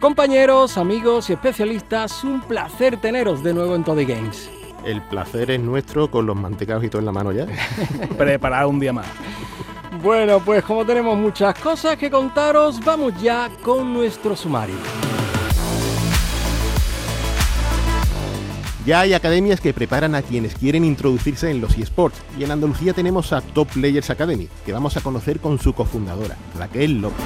Compañeros, 0.00 0.76
amigos 0.76 1.30
y 1.30 1.32
especialistas, 1.32 2.22
un 2.22 2.42
placer 2.42 2.98
teneros 2.98 3.42
de 3.42 3.54
nuevo 3.54 3.74
en 3.74 3.82
Toddy 3.82 4.04
Games. 4.04 4.50
El 4.84 5.00
placer 5.02 5.50
es 5.50 5.60
nuestro 5.60 6.10
con 6.10 6.26
los 6.26 6.36
mantecados 6.36 6.84
y 6.84 6.90
todo 6.90 7.00
en 7.00 7.06
la 7.06 7.12
mano 7.12 7.32
ya. 7.32 7.46
Preparar 8.18 8.66
un 8.66 8.78
día 8.78 8.92
más. 8.92 9.06
Bueno, 10.02 10.40
pues 10.40 10.62
como 10.64 10.84
tenemos 10.84 11.16
muchas 11.16 11.58
cosas 11.58 11.96
que 11.96 12.10
contaros, 12.10 12.78
vamos 12.84 13.14
ya 13.20 13.50
con 13.62 13.92
nuestro 13.94 14.36
sumario. 14.36 14.76
Ya 18.84 19.00
hay 19.00 19.14
academias 19.14 19.60
que 19.60 19.72
preparan 19.72 20.14
a 20.14 20.22
quienes 20.22 20.54
quieren 20.54 20.84
introducirse 20.84 21.50
en 21.50 21.60
los 21.60 21.76
eSports 21.76 22.20
y 22.38 22.44
en 22.44 22.52
Andalucía 22.52 22.92
tenemos 22.92 23.32
a 23.32 23.40
Top 23.40 23.68
Players 23.72 24.10
Academy, 24.10 24.48
que 24.64 24.72
vamos 24.72 24.96
a 24.96 25.00
conocer 25.00 25.40
con 25.40 25.58
su 25.58 25.72
cofundadora, 25.72 26.36
Raquel 26.56 27.00
López. 27.00 27.24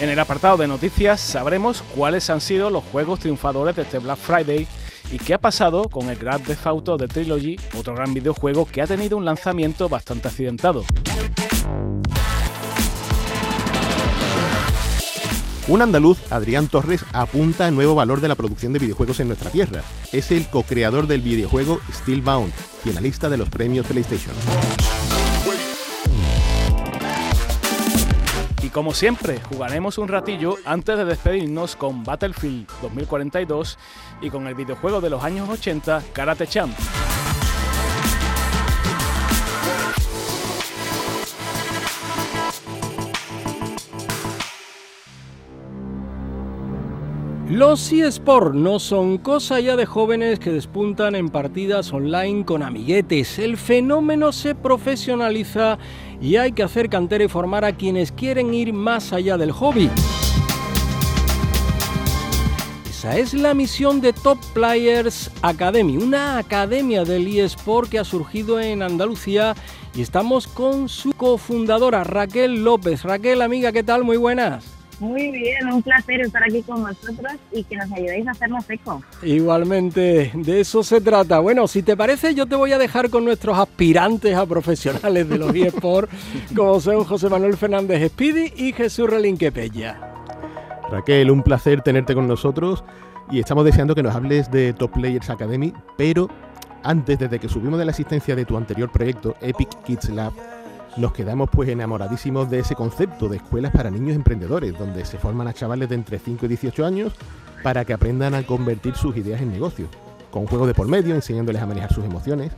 En 0.00 0.08
el 0.08 0.18
apartado 0.20 0.56
de 0.56 0.68
noticias 0.68 1.20
sabremos 1.20 1.82
cuáles 1.96 2.30
han 2.30 2.40
sido 2.40 2.70
los 2.70 2.84
juegos 2.84 3.18
triunfadores 3.18 3.74
de 3.74 3.82
este 3.82 3.98
Black 3.98 4.18
Friday 4.18 4.68
y 5.10 5.18
qué 5.18 5.34
ha 5.34 5.38
pasado 5.38 5.88
con 5.88 6.08
el 6.08 6.16
Grand 6.16 6.44
Theft 6.44 6.66
Auto 6.68 6.96
de 6.96 7.08
Trilogy, 7.08 7.56
otro 7.76 7.94
gran 7.94 8.14
videojuego 8.14 8.64
que 8.64 8.80
ha 8.80 8.86
tenido 8.86 9.16
un 9.16 9.24
lanzamiento 9.24 9.88
bastante 9.88 10.28
accidentado. 10.28 10.84
Un 15.66 15.82
andaluz, 15.82 16.18
Adrián 16.30 16.68
Torres, 16.68 17.04
apunta 17.12 17.66
al 17.66 17.74
nuevo 17.74 17.96
valor 17.96 18.20
de 18.20 18.28
la 18.28 18.36
producción 18.36 18.72
de 18.72 18.78
videojuegos 18.78 19.18
en 19.18 19.26
nuestra 19.26 19.50
tierra. 19.50 19.82
Es 20.12 20.30
el 20.30 20.46
co-creador 20.46 21.08
del 21.08 21.22
videojuego 21.22 21.80
Stillbound, 21.92 22.52
finalista 22.84 23.28
de 23.28 23.36
los 23.36 23.48
premios 23.48 23.84
PlayStation. 23.86 24.34
Y 28.68 28.70
como 28.70 28.92
siempre, 28.92 29.40
jugaremos 29.48 29.96
un 29.96 30.08
ratillo 30.08 30.56
antes 30.66 30.98
de 30.98 31.06
despedirnos 31.06 31.74
con 31.74 32.04
Battlefield 32.04 32.68
2042 32.82 33.78
y 34.20 34.28
con 34.28 34.46
el 34.46 34.54
videojuego 34.54 35.00
de 35.00 35.08
los 35.08 35.24
años 35.24 35.48
80 35.48 36.02
Karate 36.12 36.46
Champ. 36.46 36.76
Los 47.48 47.90
eSports 47.90 48.54
no 48.54 48.78
son 48.78 49.16
cosa 49.16 49.58
ya 49.58 49.74
de 49.74 49.86
jóvenes 49.86 50.38
que 50.38 50.50
despuntan 50.50 51.14
en 51.14 51.30
partidas 51.30 51.90
online 51.94 52.44
con 52.44 52.62
amiguetes. 52.62 53.38
El 53.38 53.56
fenómeno 53.56 54.32
se 54.32 54.54
profesionaliza 54.54 55.78
y 56.20 56.36
hay 56.36 56.52
que 56.52 56.62
hacer 56.62 56.88
cantera 56.88 57.24
y 57.24 57.28
formar 57.28 57.64
a 57.64 57.72
quienes 57.72 58.12
quieren 58.12 58.54
ir 58.54 58.72
más 58.72 59.12
allá 59.12 59.36
del 59.36 59.52
hobby. 59.52 59.90
Esa 62.88 63.16
es 63.16 63.32
la 63.32 63.54
misión 63.54 64.00
de 64.00 64.12
Top 64.12 64.38
Players 64.54 65.30
Academy, 65.42 65.96
una 65.96 66.38
academia 66.38 67.04
del 67.04 67.28
eSport 67.28 67.88
que 67.88 68.00
ha 68.00 68.04
surgido 68.04 68.58
en 68.58 68.82
Andalucía 68.82 69.54
y 69.94 70.02
estamos 70.02 70.48
con 70.48 70.88
su 70.88 71.12
cofundadora 71.12 72.02
Raquel 72.02 72.64
López. 72.64 73.04
Raquel, 73.04 73.40
amiga, 73.40 73.70
¿qué 73.70 73.84
tal? 73.84 74.02
Muy 74.02 74.16
buenas. 74.16 74.77
Muy 75.00 75.30
bien, 75.30 75.68
un 75.72 75.82
placer 75.82 76.20
estar 76.20 76.42
aquí 76.42 76.62
con 76.62 76.82
vosotros 76.82 77.32
y 77.52 77.62
que 77.62 77.76
nos 77.76 77.90
ayudéis 77.92 78.26
a 78.26 78.32
hacernos 78.32 78.68
eco. 78.68 79.02
Igualmente, 79.22 80.32
de 80.34 80.60
eso 80.60 80.82
se 80.82 81.00
trata. 81.00 81.38
Bueno, 81.38 81.68
si 81.68 81.82
te 81.82 81.96
parece, 81.96 82.34
yo 82.34 82.46
te 82.46 82.56
voy 82.56 82.72
a 82.72 82.78
dejar 82.78 83.08
con 83.08 83.24
nuestros 83.24 83.56
aspirantes 83.56 84.34
a 84.34 84.44
profesionales 84.46 85.28
de 85.28 85.38
los 85.38 85.54
eSports, 85.54 86.12
como 86.56 86.80
son 86.80 87.04
José 87.04 87.28
Manuel 87.28 87.56
Fernández 87.56 88.10
Speedy 88.10 88.52
y 88.56 88.72
Jesús 88.72 89.08
Relinque 89.08 89.52
Pella. 89.52 90.00
Raquel, 90.90 91.30
un 91.30 91.42
placer 91.42 91.82
tenerte 91.82 92.14
con 92.14 92.26
nosotros 92.26 92.82
y 93.30 93.38
estamos 93.38 93.64
deseando 93.64 93.94
que 93.94 94.02
nos 94.02 94.14
hables 94.14 94.50
de 94.50 94.72
Top 94.72 94.92
Players 94.92 95.30
Academy, 95.30 95.72
pero 95.96 96.28
antes, 96.82 97.18
desde 97.18 97.38
que 97.38 97.48
subimos 97.48 97.78
de 97.78 97.84
la 97.84 97.90
asistencia 97.90 98.34
de 98.34 98.44
tu 98.44 98.56
anterior 98.56 98.90
proyecto, 98.90 99.36
Epic 99.40 99.82
Kids 99.84 100.08
Lab, 100.10 100.32
nos 100.98 101.12
quedamos 101.12 101.48
pues 101.50 101.68
enamoradísimos 101.68 102.50
de 102.50 102.60
ese 102.60 102.74
concepto 102.74 103.28
de 103.28 103.36
escuelas 103.36 103.72
para 103.72 103.90
niños 103.90 104.16
emprendedores, 104.16 104.76
donde 104.78 105.04
se 105.04 105.18
forman 105.18 105.48
a 105.48 105.54
chavales 105.54 105.88
de 105.88 105.94
entre 105.94 106.18
5 106.18 106.44
y 106.46 106.48
18 106.48 106.84
años 106.84 107.12
para 107.62 107.84
que 107.84 107.92
aprendan 107.92 108.34
a 108.34 108.42
convertir 108.42 108.94
sus 108.94 109.16
ideas 109.16 109.40
en 109.40 109.50
negocios, 109.50 109.88
con 110.30 110.46
juegos 110.46 110.66
de 110.66 110.74
por 110.74 110.88
medio, 110.88 111.14
enseñándoles 111.14 111.62
a 111.62 111.66
manejar 111.66 111.92
sus 111.92 112.04
emociones. 112.04 112.52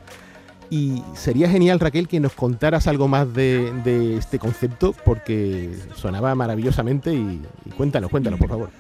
Y 0.71 1.03
sería 1.15 1.49
genial, 1.49 1.81
Raquel, 1.81 2.07
que 2.07 2.21
nos 2.21 2.33
contaras 2.33 2.87
algo 2.87 3.09
más 3.09 3.33
de, 3.35 4.17
este 4.17 4.39
concepto, 4.39 4.95
porque 5.05 5.75
sonaba 5.97 6.35
maravillosamente 6.35 7.13
y, 7.13 7.43
y 7.67 7.71
cuéntanos, 7.71 8.11
cuéntanos, 8.11 8.39
por 8.39 8.49
favor. 8.49 8.71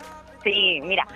Sí, 0.45 0.81
mira, 0.83 1.07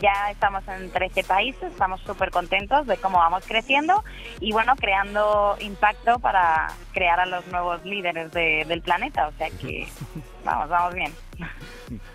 ya 0.00 0.30
estamos 0.30 0.66
en 0.68 0.90
13 0.90 1.24
países, 1.24 1.62
estamos 1.64 2.00
súper 2.02 2.30
contentos 2.30 2.86
de 2.86 2.96
cómo 2.96 3.18
vamos 3.18 3.44
creciendo 3.46 4.04
y 4.40 4.52
bueno, 4.52 4.74
creando 4.76 5.56
impacto 5.60 6.18
para 6.18 6.68
crear 6.92 7.20
a 7.20 7.26
los 7.26 7.46
nuevos 7.48 7.84
líderes 7.84 8.32
del 8.32 8.82
planeta. 8.82 9.28
O 9.28 9.32
sea 9.38 9.50
que 9.50 9.88
vamos, 10.44 10.68
vamos 10.68 10.94
bien. 10.94 11.12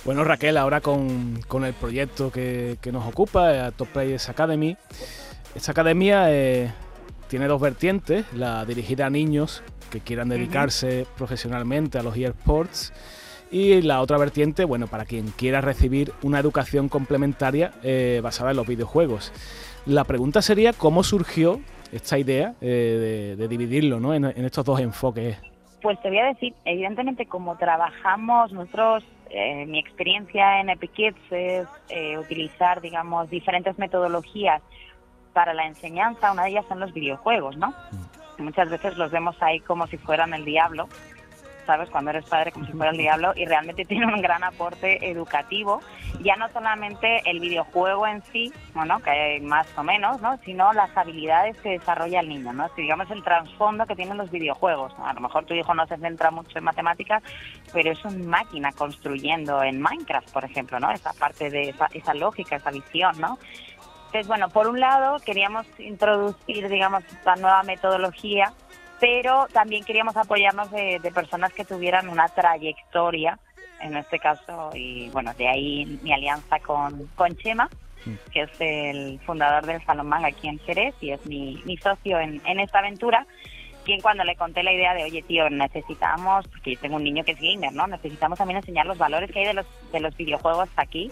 Bueno, 0.05 0.23
Raquel, 0.23 0.57
ahora 0.57 0.81
con, 0.81 1.39
el 1.63 1.73
proyecto 1.73 2.31
que, 2.31 2.77
nos 2.91 3.05
ocupa, 3.05 3.53
eh, 3.53 3.71
Top 3.75 3.87
Players 3.89 4.29
Academy, 4.29 4.77
esta 5.55 5.71
academia 5.71 6.31
eh, 6.31 6.71
tiene 7.27 7.47
dos 7.47 7.61
vertientes, 7.61 8.25
la 8.33 8.65
dirigida 8.65 9.07
a 9.07 9.09
niños 9.09 9.63
que 9.89 10.01
quieran 10.01 10.29
dedicarse 10.29 11.05
profesionalmente 11.15 11.99
a 11.99 12.03
los 12.03 12.17
eSports 12.17 12.91
y 13.53 13.83
la 13.83 14.01
otra 14.01 14.17
vertiente, 14.17 14.65
bueno, 14.65 14.87
para 14.87 15.05
quien 15.05 15.27
quiera 15.27 15.61
recibir 15.61 16.11
una 16.23 16.39
educación 16.39 16.89
complementaria 16.89 17.71
eh, 17.83 18.19
basada 18.23 18.49
en 18.49 18.57
los 18.57 18.65
videojuegos. 18.65 19.31
La 19.85 20.05
pregunta 20.05 20.41
sería 20.41 20.73
cómo 20.73 21.03
surgió 21.03 21.59
esta 21.91 22.17
idea 22.17 22.55
eh, 22.61 23.35
de, 23.37 23.47
dividirlo 23.47 23.99
¿no? 23.99 24.15
en, 24.15 24.25
estos 24.25 24.65
dos 24.65 24.79
enfoques. 24.79 25.39
Pues 25.83 26.01
te 26.01 26.09
voy 26.09 26.17
a 26.17 26.25
decir, 26.25 26.55
evidentemente 26.65 27.27
como 27.27 27.55
trabajamos 27.55 28.51
nosotros, 28.51 29.03
eh, 29.29 29.67
mi 29.67 29.77
experiencia 29.77 30.59
en 30.59 30.71
Epic 30.71 30.91
Kids 30.93 31.31
es 31.31 31.67
utilizar, 32.19 32.81
digamos, 32.81 33.29
diferentes 33.29 33.77
metodologías 33.77 34.63
para 35.33 35.53
la 35.53 35.67
enseñanza. 35.67 36.31
Una 36.31 36.45
de 36.45 36.51
ellas 36.51 36.65
son 36.67 36.79
los 36.79 36.91
videojuegos, 36.91 37.55
¿no? 37.57 37.69
Mm. 37.69 38.43
Muchas 38.45 38.71
veces 38.71 38.97
los 38.97 39.11
vemos 39.11 39.35
ahí 39.41 39.59
como 39.59 39.85
si 39.85 39.97
fueran 39.97 40.33
el 40.33 40.43
diablo 40.43 40.87
¿sabes? 41.65 41.89
Cuando 41.89 42.11
eres 42.11 42.25
padre 42.25 42.51
como 42.51 42.65
si 42.65 42.71
fuera 42.73 42.91
el 42.91 42.97
diablo 42.97 43.33
y 43.35 43.45
realmente 43.45 43.85
tiene 43.93 44.05
un 44.05 44.21
gran 44.21 44.43
aporte 44.43 45.09
educativo, 45.09 45.81
ya 46.21 46.35
no 46.35 46.49
solamente 46.49 47.21
el 47.29 47.39
videojuego 47.39 48.07
en 48.07 48.21
sí, 48.31 48.53
bueno, 48.73 48.99
que 49.01 49.09
hay 49.09 49.41
más 49.41 49.67
o 49.77 49.83
menos, 49.83 50.21
¿no? 50.21 50.37
Sino 50.45 50.73
las 50.73 50.95
habilidades 50.95 51.57
que 51.57 51.71
desarrolla 51.71 52.19
el 52.19 52.29
niño, 52.29 52.53
¿no? 52.53 52.69
digamos 52.75 53.09
el 53.11 53.23
trasfondo 53.23 53.85
que 53.85 53.95
tienen 53.95 54.17
los 54.17 54.29
videojuegos. 54.29 54.93
A 55.03 55.13
lo 55.13 55.21
mejor 55.21 55.45
tu 55.45 55.53
hijo 55.53 55.73
no 55.73 55.87
se 55.87 55.97
centra 55.97 56.31
mucho 56.31 56.57
en 56.57 56.63
matemáticas, 56.63 57.23
pero 57.71 57.91
es 57.91 58.03
una 58.05 58.25
máquina 58.25 58.71
construyendo 58.71 59.63
en 59.63 59.81
Minecraft, 59.81 60.31
por 60.31 60.43
ejemplo, 60.43 60.79
¿no? 60.79 60.91
Esa 60.91 61.13
parte 61.13 61.49
de 61.49 61.69
esa, 61.69 61.87
esa 61.93 62.13
lógica, 62.13 62.55
esa 62.55 62.71
visión, 62.71 63.19
¿no? 63.19 63.37
Entonces, 64.13 64.27
bueno, 64.27 64.49
por 64.49 64.67
un 64.67 64.79
lado 64.79 65.17
queríamos 65.25 65.65
introducir, 65.79 66.69
digamos, 66.69 67.03
esta 67.05 67.35
nueva 67.35 67.63
metodología 67.63 68.53
pero 69.03 69.47
también 69.51 69.83
queríamos 69.83 70.15
apoyarnos 70.15 70.71
de, 70.71 71.11
personas 71.13 71.51
que 71.51 71.65
tuvieran 71.65 72.07
una 72.07 72.29
trayectoria, 72.29 73.37
en 73.81 73.97
este 73.97 74.17
caso, 74.17 74.69
y 74.73 75.09
bueno, 75.09 75.33
de 75.33 75.49
ahí 75.49 75.99
mi 76.01 76.13
alianza 76.13 76.57
con, 76.59 77.07
con 77.07 77.35
Chema, 77.35 77.69
mm. 78.05 78.31
que 78.31 78.43
es 78.43 78.51
el 78.59 79.19
fundador 79.25 79.65
del 79.65 79.83
Salón 79.83 80.07
Manga 80.07 80.29
aquí 80.29 80.47
en 80.47 80.57
Jerez 80.59 80.95
y 81.01 81.11
es 81.11 81.25
mi, 81.25 81.61
mi 81.65 81.75
socio 81.75 82.17
en, 82.17 82.41
en 82.45 82.61
esta 82.61 82.79
aventura 82.79 83.27
quien 83.83 83.99
cuando 83.99 84.23
le 84.23 84.37
conté 84.37 84.63
la 84.63 84.71
idea 84.71 84.93
de, 84.93 85.03
oye, 85.03 85.21
tío, 85.23 85.49
necesitamos, 85.49 86.47
porque 86.47 86.75
yo 86.75 86.79
tengo 86.79 86.95
un 86.95 87.03
niño 87.03 87.25
que 87.25 87.33
es 87.33 87.41
gamer, 87.41 87.73
¿no? 87.73 87.85
Necesitamos 87.85 88.37
también 88.37 88.59
enseñar 88.59 88.85
los 88.85 88.97
valores 88.97 89.29
que 89.29 89.39
hay 89.39 89.47
de 89.47 89.53
los, 89.53 89.65
de 89.91 89.99
los 89.99 90.15
videojuegos 90.15 90.69
aquí. 90.77 91.11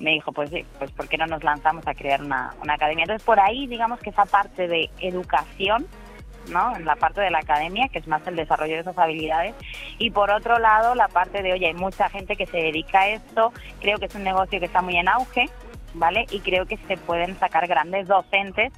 Me 0.00 0.10
dijo, 0.10 0.32
pues 0.32 0.50
pues 0.78 0.90
¿por 0.90 1.08
qué 1.08 1.16
no 1.16 1.26
nos 1.26 1.42
lanzamos 1.42 1.86
a 1.86 1.94
crear 1.94 2.20
una, 2.22 2.52
una 2.62 2.74
academia? 2.74 3.04
Entonces, 3.04 3.24
por 3.24 3.40
ahí, 3.40 3.66
digamos 3.66 4.00
que 4.00 4.10
esa 4.10 4.26
parte 4.26 4.68
de 4.68 4.90
educación 5.00 5.86
¿no? 6.50 6.76
En 6.76 6.84
la 6.84 6.96
parte 6.96 7.20
de 7.20 7.30
la 7.30 7.38
academia, 7.38 7.88
que 7.88 7.98
es 7.98 8.08
más 8.08 8.26
el 8.26 8.36
desarrollo 8.36 8.74
de 8.74 8.80
esas 8.80 8.98
habilidades. 8.98 9.54
Y 9.98 10.10
por 10.10 10.30
otro 10.30 10.58
lado, 10.58 10.94
la 10.94 11.08
parte 11.08 11.42
de, 11.42 11.52
oye, 11.52 11.66
hay 11.66 11.74
mucha 11.74 12.08
gente 12.08 12.36
que 12.36 12.46
se 12.46 12.56
dedica 12.56 13.00
a 13.00 13.08
esto, 13.08 13.52
creo 13.80 13.98
que 13.98 14.06
es 14.06 14.14
un 14.14 14.24
negocio 14.24 14.58
que 14.58 14.66
está 14.66 14.82
muy 14.82 14.96
en 14.96 15.08
auge, 15.08 15.48
¿vale? 15.94 16.26
Y 16.30 16.40
creo 16.40 16.66
que 16.66 16.76
se 16.88 16.96
pueden 16.96 17.38
sacar 17.38 17.66
grandes 17.66 18.08
docentes, 18.08 18.72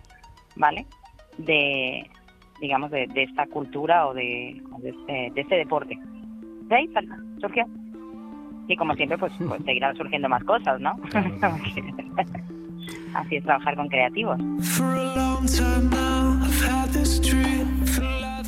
¿vale? 0.56 0.86
De, 1.38 2.08
digamos, 2.60 2.90
de, 2.90 3.08
esta 3.14 3.46
cultura 3.46 4.06
o 4.06 4.14
de, 4.14 4.60
de, 4.78 4.90
este, 4.90 5.30
de 5.34 5.40
este 5.40 5.56
deporte. 5.56 5.98
De 5.98 6.76
ahí 6.76 6.90
surgió. 7.40 7.64
Y 8.66 8.76
como 8.76 8.94
siempre, 8.94 9.18
pues, 9.18 9.32
pues 9.46 9.62
seguirán 9.64 9.96
surgiendo 9.96 10.28
más 10.28 10.42
cosas, 10.44 10.80
¿no? 10.80 10.96
Así 13.14 13.36
es 13.36 13.44
trabajar 13.44 13.76
con 13.76 13.88
creativos. 13.88 14.38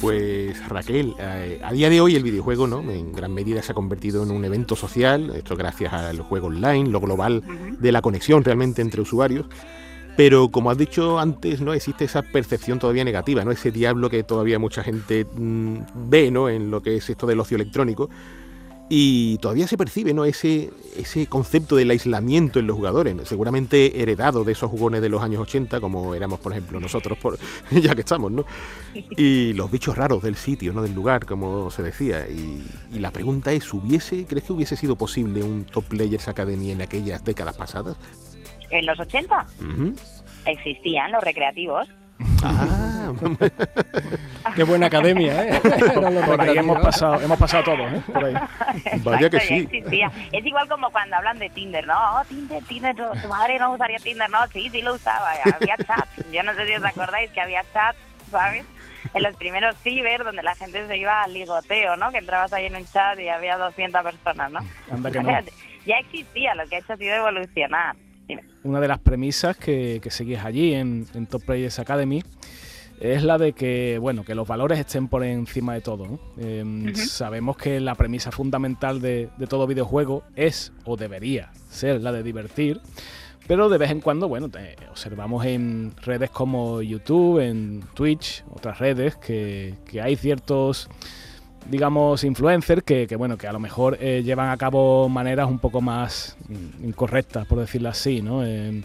Pues 0.01 0.69
Raquel, 0.69 1.15
eh, 1.19 1.61
a 1.65 1.73
día 1.73 1.91
de 1.91 2.01
hoy 2.01 2.15
el 2.15 2.23
videojuego 2.23 2.67
¿no? 2.67 2.81
en 2.91 3.13
gran 3.13 3.33
medida 3.33 3.63
se 3.63 3.73
ha 3.73 3.75
convertido 3.75 4.23
en 4.23 4.31
un 4.31 4.45
evento 4.45 4.77
social, 4.77 5.33
esto 5.35 5.57
gracias 5.57 5.93
al 5.93 6.21
juego 6.21 6.49
online, 6.49 6.91
lo 6.91 7.01
global 7.01 7.43
de 7.81 7.93
la 7.93 8.03
conexión 8.03 8.45
realmente 8.45 8.83
entre 8.83 9.01
usuarios. 9.01 9.47
Pero 10.17 10.51
como 10.51 10.71
has 10.71 10.79
dicho 10.79 11.19
antes, 11.19 11.61
no 11.61 11.75
existe 11.75 12.05
esa 12.05 12.23
percepción 12.23 12.79
todavía 12.79 13.05
negativa, 13.05 13.45
no 13.45 13.51
ese 13.51 13.71
diablo 13.71 14.09
que 14.09 14.23
todavía 14.23 14.59
mucha 14.59 14.83
gente 14.83 15.25
mm, 15.25 15.79
ve 16.09 16.31
¿no? 16.31 16.49
en 16.49 16.71
lo 16.71 16.83
que 16.83 16.97
es 16.97 17.11
esto 17.11 17.27
del 17.27 17.41
ocio 17.41 17.57
electrónico 17.57 18.09
y 18.89 19.39
todavía 19.39 19.67
se 19.67 19.77
percibe 19.77 20.15
¿no? 20.15 20.25
ese, 20.25 20.71
ese 20.97 21.27
concepto 21.27 21.75
del 21.75 21.91
aislamiento 21.91 22.61
en 22.61 22.69
los 22.69 22.77
jugadores, 22.77 23.17
seguramente 23.25 24.01
heredado 24.01 24.45
de 24.45 24.53
esos 24.53 24.71
jugones 24.71 25.03
de 25.03 25.09
los 25.09 25.23
años 25.23 25.41
80, 25.41 25.81
como 25.81 26.15
éramos, 26.15 26.39
por 26.39 26.53
ejemplo, 26.53 26.79
nosotros, 26.79 27.19
por, 27.19 27.39
ya 27.71 27.95
que 27.95 28.03
estamos, 28.03 28.31
¿no? 28.31 28.45
Y 28.95 29.53
los 29.55 29.71
bichos 29.71 29.97
raros 29.97 30.23
del 30.23 30.37
sitio, 30.37 30.73
¿no? 30.73 30.83
del 30.83 30.95
lugar, 30.95 31.27
como 31.27 31.71
se 31.71 31.83
decía. 31.83 32.29
Y, 32.29 32.65
la 32.99 33.11
pregunta 33.11 33.53
es, 33.53 33.73
¿hubiese, 33.75 34.25
¿crees 34.27 34.45
que 34.45 34.53
hubiese 34.53 34.77
sido 34.77 34.97
posible 34.97 35.43
un 35.43 35.65
Top 35.65 35.85
Players 35.85 36.29
Academy 36.29 36.71
en 36.71 36.81
aquellas 36.81 37.25
décadas 37.25 37.57
pasadas? 37.57 37.97
¿En 38.71 38.87
los 38.87 38.99
80? 38.99 39.47
Existían 40.47 41.13
los 41.13 41.23
recreativos. 41.23 41.89
Ah, 42.43 43.13
qué 44.55 44.65
buena 44.65 44.87
academia, 44.87 45.45
¿eh? 45.45 45.61
por 46.27 46.41
ahí 46.41 46.57
hemos 46.57 46.81
pasado, 46.81 47.21
hemos 47.21 47.39
pasado 47.39 47.65
todos, 47.65 47.93
¿eh? 47.93 48.03
Por 48.13 48.25
ahí. 48.25 48.35
Vaya 49.03 49.31
que 49.31 49.41
sí. 49.41 49.69
Es 50.33 50.45
igual 50.45 50.69
como 50.69 50.91
cuando 50.91 51.17
hablan 51.17 51.39
de 51.39 51.51
Tinder, 51.51 51.87
¿no? 51.87 51.95
Oh, 51.95 52.25
Tinder, 52.25 52.63
Tinder, 52.65 52.95
tu 52.97 53.29
madre 53.29 53.59
no 53.59 53.75
usaría 53.75 53.99
Tinder, 53.99 54.31
no, 54.31 54.47
sí, 54.49 54.69
sí 54.71 54.83
lo 54.83 54.95
usaba, 54.95 55.33
había 55.33 55.77
chat. 55.77 56.09
Yo 56.33 56.43
no 56.43 56.55
sé 56.55 56.67
si 56.67 56.75
os 56.75 56.85
acordáis 56.85 57.31
que 57.33 57.41
había 57.41 57.63
chat, 57.73 57.97
¿sabes? 58.31 58.65
En 59.15 59.23
los 59.23 59.37
primeros 59.37 59.77
ciber, 59.83 60.25
donde 60.25 60.43
la 60.43 60.55
gente 60.55 60.87
se 60.87 60.97
iba 60.97 61.23
al 61.23 61.33
ligoteo, 61.33 61.97
¿no? 61.97 62.11
Que 62.11 62.19
entrabas 62.19 62.53
ahí 62.53 62.67
en 62.67 62.77
un 62.77 62.87
chat 62.87 63.19
y 63.19 63.29
había 63.29 63.57
200 63.57 64.03
personas, 64.03 64.51
¿no? 64.51 64.61
Ya 65.87 65.99
existía, 65.99 66.53
lo 66.57 66.67
que 66.67 66.75
ha 66.75 66.79
hecho 66.81 66.95
ha 66.95 66.97
sido 66.97 67.15
evolucionar. 67.15 67.95
Una 68.65 68.81
de 68.81 68.89
las 68.89 68.99
premisas 68.99 69.57
que, 69.57 70.01
que 70.03 70.11
seguís 70.11 70.41
allí 70.41 70.75
en, 70.75 71.07
Top 71.31 71.45
Players 71.45 71.79
Academy 71.79 72.23
es 73.01 73.23
la 73.23 73.39
de 73.39 73.53
que, 73.53 73.99
bueno, 74.01 74.25
que 74.25 74.35
los 74.35 74.49
valores 74.49 74.79
estén 74.79 75.09
por 75.09 75.23
encima 75.23 75.75
de 75.75 75.83
todo. 75.83 76.19
Em, 76.39 76.95
sabemos 76.95 77.57
que 77.57 77.79
la 77.79 77.95
premisa 77.95 78.33
fundamental 78.33 79.01
de, 79.01 79.29
todo 79.49 79.67
videojuego 79.67 80.25
es 80.35 80.73
o 80.85 80.97
debería 80.97 81.53
ser 81.69 82.01
la 82.01 82.11
de 82.11 82.23
divertir, 82.23 82.81
pero 83.47 83.69
de 83.69 83.79
vez 83.79 83.91
en 83.91 84.01
cuando, 84.01 84.29
bueno, 84.29 84.51
observamos 84.91 85.45
en 85.45 85.93
redes 86.03 86.31
como 86.31 86.83
YouTube, 86.83 87.39
en 87.41 87.85
Twitch, 87.95 88.45
otras 88.51 88.79
redes, 88.79 89.17
que, 89.17 89.75
que 89.85 90.01
hay 90.01 90.17
ciertos 90.17 90.89
digamos, 91.71 92.25
influencers 92.25 92.83
que, 92.83 93.07
bueno, 93.17 93.37
que 93.37 93.47
a 93.47 93.53
lo 93.53 93.59
mejor 93.59 93.99
eh, 94.01 94.23
llevan 94.25 94.51
a 94.51 94.57
cabo 94.57 95.09
maneras 95.09 95.49
un 95.49 95.59
poco 95.59 95.81
más 95.81 96.37
incorrectas, 96.83 97.47
por 97.47 97.59
decirlo 97.59 97.89
así, 97.89 98.23
¿no? 98.23 98.45
Eh, 98.45 98.83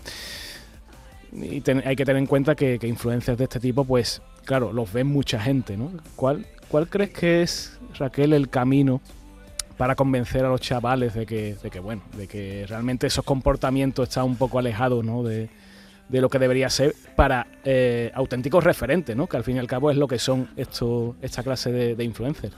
y 1.33 1.63
hay 1.85 1.95
que 1.95 2.05
tener 2.05 2.17
en 2.17 2.25
cuenta 2.25 2.55
que, 2.55 2.79
influencers 2.81 3.37
de 3.37 3.45
este 3.45 3.59
tipo, 3.59 3.85
pues, 3.85 4.21
claro, 4.43 4.73
los 4.73 4.91
ven 4.91 5.07
mucha 5.07 5.39
gente, 5.39 5.77
¿no? 5.77 5.91
¿Cuál, 6.15 6.45
¿Cuál 6.67 6.87
crees 6.89 7.11
que 7.11 7.41
es, 7.41 7.79
Raquel, 7.97 8.33
el 8.33 8.49
camino 8.49 9.01
para 9.77 9.95
convencer 9.95 10.45
a 10.45 10.49
los 10.49 10.61
chavales 10.61 11.13
de 11.13 11.25
que, 11.25 11.55
de 11.55 11.69
que 11.71 11.79
bueno, 11.79 12.03
de 12.15 12.27
que 12.27 12.65
realmente 12.67 13.07
esos 13.07 13.25
comportamientos 13.25 14.09
están 14.09 14.25
un 14.25 14.35
poco 14.35 14.59
alejados, 14.59 15.03
¿no? 15.03 15.23
De, 15.23 15.49
lo 16.09 16.27
que 16.27 16.39
debería 16.39 16.69
ser 16.69 16.93
para 17.15 17.47
eh, 17.63 18.11
auténticos 18.13 18.65
referentes, 18.65 19.15
¿no? 19.15 19.27
Que 19.27 19.37
al 19.37 19.45
fin 19.45 19.55
y 19.55 19.59
al 19.59 19.67
cabo 19.67 19.89
es 19.91 19.95
lo 19.95 20.09
que 20.09 20.19
son 20.19 20.49
esto, 20.57 21.15
esta 21.21 21.41
clase 21.41 21.71
de, 21.71 21.95
de 21.95 22.03
influencers 22.03 22.53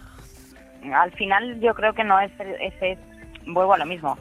al 0.92 1.12
final 1.12 1.60
yo 1.60 1.74
creo 1.74 1.94
que 1.94 2.04
no 2.04 2.20
es 2.20 2.32
ese, 2.60 2.98
vuelvo 3.46 3.74
a 3.74 3.78
lo 3.78 3.86
mismo. 3.86 4.18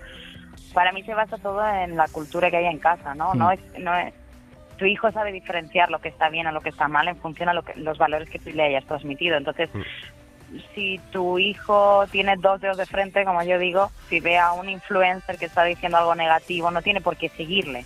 Para 0.75 0.93
mí 0.93 1.03
se 1.03 1.15
basa 1.15 1.39
todo 1.39 1.67
en 1.67 1.97
la 1.97 2.09
cultura 2.09 2.51
que 2.51 2.59
hay 2.59 2.67
en 2.67 2.79
casa, 2.79 3.15
¿no? 3.15 3.35
No 3.35 3.49
hmm. 3.49 3.53
es, 3.53 3.79
no 3.79 3.95
es, 3.95 4.15
tu 4.79 4.87
hijo 4.87 5.11
sabe 5.13 5.33
diferenciar 5.33 5.91
lo 5.91 6.01
que 6.01 6.09
está 6.09 6.29
bien 6.29 6.47
o 6.47 6.53
lo 6.53 6.61
que 6.61 6.71
está 6.71 6.89
mal 6.89 7.09
en 7.09 7.17
función 7.17 7.49
a 7.49 7.55
lo 7.55 7.63
que, 7.63 7.75
los 7.77 7.99
valores 7.99 8.29
que 8.31 8.39
tú 8.39 8.51
le 8.51 8.65
hayas 8.65 8.85
transmitido. 8.85 9.37
Entonces, 9.37 9.71
hmm. 9.73 10.57
si 10.75 10.99
tu 11.11 11.39
hijo 11.39 12.07
tiene 12.11 12.37
dos 12.37 12.61
dedos 12.61 12.79
de 12.79 12.87
frente, 12.87 13.25
como 13.25 13.43
yo 13.43 13.59
digo, 13.59 13.91
si 14.09 14.21
ve 14.21 14.39
a 14.39 14.53
un 14.53 14.69
influencer 14.69 15.39
que 15.39 15.47
está 15.47 15.65
diciendo 15.65 15.99
algo 15.99 16.15
negativo, 16.15 16.71
no 16.71 16.83
tiene 16.83 17.01
por 17.01 17.17
qué 17.17 17.29
seguirle. 17.29 17.85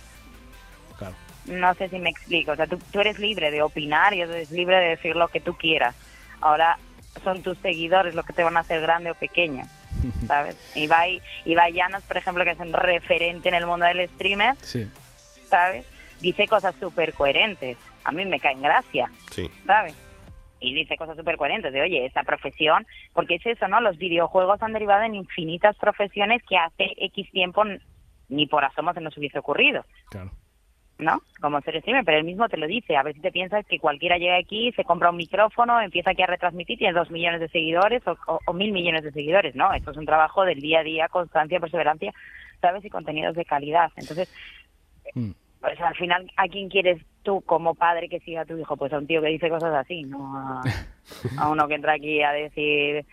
No 1.45 1.73
sé 1.75 1.87
si 1.87 1.97
me 1.97 2.09
explico. 2.09 2.51
O 2.51 2.55
sea, 2.57 2.67
tú, 2.67 2.77
tú 2.91 2.99
eres 2.99 3.19
libre 3.19 3.51
de 3.51 3.61
opinar 3.61 4.13
y 4.13 4.19
eres 4.19 4.51
libre 4.51 4.75
de 4.75 4.87
decir 4.89 5.15
lo 5.15 5.29
que 5.29 5.39
tú 5.39 5.55
quieras. 5.55 5.95
Ahora, 6.41 6.77
son 7.23 7.41
tus 7.43 7.57
seguidores 7.59 8.15
los 8.15 8.25
que 8.25 8.33
te 8.33 8.43
van 8.43 8.57
a 8.57 8.61
hacer 8.61 8.81
grande 8.81 9.11
o 9.11 9.15
pequeño, 9.15 9.63
¿sabes? 10.27 10.57
Ibai, 10.75 11.21
Ibai 11.45 11.73
Llanos, 11.73 12.03
por 12.03 12.17
ejemplo, 12.17 12.43
que 12.43 12.51
es 12.51 12.59
un 12.59 12.73
referente 12.73 13.49
en 13.49 13.55
el 13.55 13.65
mundo 13.65 13.85
del 13.85 14.07
streamer, 14.09 14.55
¿sabes? 15.49 15.85
Dice 16.19 16.47
cosas 16.47 16.75
súper 16.79 17.13
coherentes. 17.13 17.77
A 18.03 18.11
mí 18.11 18.25
me 18.25 18.39
caen 18.39 18.61
gracia, 18.61 19.11
¿sabes? 19.65 19.95
Y 20.59 20.73
dice 20.73 20.97
cosas 20.97 21.17
súper 21.17 21.37
coherentes 21.37 21.71
de, 21.71 21.81
oye, 21.81 22.05
esa 22.05 22.23
profesión, 22.23 22.87
porque 23.13 23.35
es 23.35 23.45
eso, 23.45 23.67
¿no? 23.67 23.79
Los 23.81 23.97
videojuegos 23.97 24.61
han 24.63 24.73
derivado 24.73 25.03
en 25.03 25.15
infinitas 25.15 25.75
profesiones 25.77 26.41
que 26.49 26.57
hace 26.57 26.93
X 26.97 27.29
tiempo 27.31 27.63
ni 28.29 28.47
por 28.47 28.65
asomo 28.65 28.93
se 28.93 29.01
nos 29.01 29.15
hubiese 29.17 29.39
ocurrido. 29.39 29.85
Claro. 30.09 30.31
¿No? 30.99 31.21
Como 31.41 31.61
ser 31.61 31.79
streamer, 31.79 32.03
pero 32.03 32.17
él 32.17 32.23
mismo 32.23 32.49
te 32.49 32.57
lo 32.57 32.67
dice. 32.67 32.95
A 32.95 33.03
ver 33.03 33.13
si 33.13 33.21
te 33.21 33.31
piensas 33.31 33.65
que 33.65 33.79
cualquiera 33.79 34.17
llega 34.17 34.37
aquí, 34.37 34.71
se 34.73 34.83
compra 34.83 35.09
un 35.09 35.17
micrófono, 35.17 35.79
empieza 35.79 36.11
aquí 36.11 36.23
a 36.23 36.27
retransmitir, 36.27 36.77
tiene 36.77 36.97
dos 36.97 37.11
millones 37.11 37.39
de 37.39 37.49
seguidores 37.49 38.01
o, 38.05 38.53
mil 38.53 38.71
millones 38.71 39.03
de 39.03 39.11
seguidores, 39.11 39.55
¿no? 39.55 39.73
Esto 39.73 39.91
es 39.91 39.97
un 39.97 40.05
trabajo 40.05 40.43
del 40.43 40.59
día 40.59 40.79
a 40.79 40.83
día, 40.83 41.07
constancia, 41.07 41.59
perseverancia, 41.59 42.13
¿sabes? 42.61 42.83
Y 42.83 42.89
contenidos 42.89 43.35
de 43.35 43.45
calidad. 43.45 43.91
Entonces, 43.95 44.33
mm. 45.13 45.31
pues 45.61 45.79
al 45.81 45.95
final, 45.95 46.31
¿a 46.35 46.47
quién 46.47 46.69
quieres 46.69 47.01
tú 47.23 47.41
como 47.41 47.75
padre 47.75 48.09
que 48.09 48.19
siga 48.21 48.41
a 48.41 48.45
tu 48.45 48.57
hijo? 48.57 48.75
Pues 48.75 48.91
a 48.93 48.97
un 48.97 49.07
tío 49.07 49.21
que 49.21 49.29
dice 49.29 49.49
cosas 49.49 49.73
así, 49.75 50.03
no 50.03 50.61
a 51.37 51.49
uno 51.49 51.67
que 51.67 51.75
entra 51.75 51.93
aquí 51.93 52.21
a 52.23 52.31
decir 52.31 53.05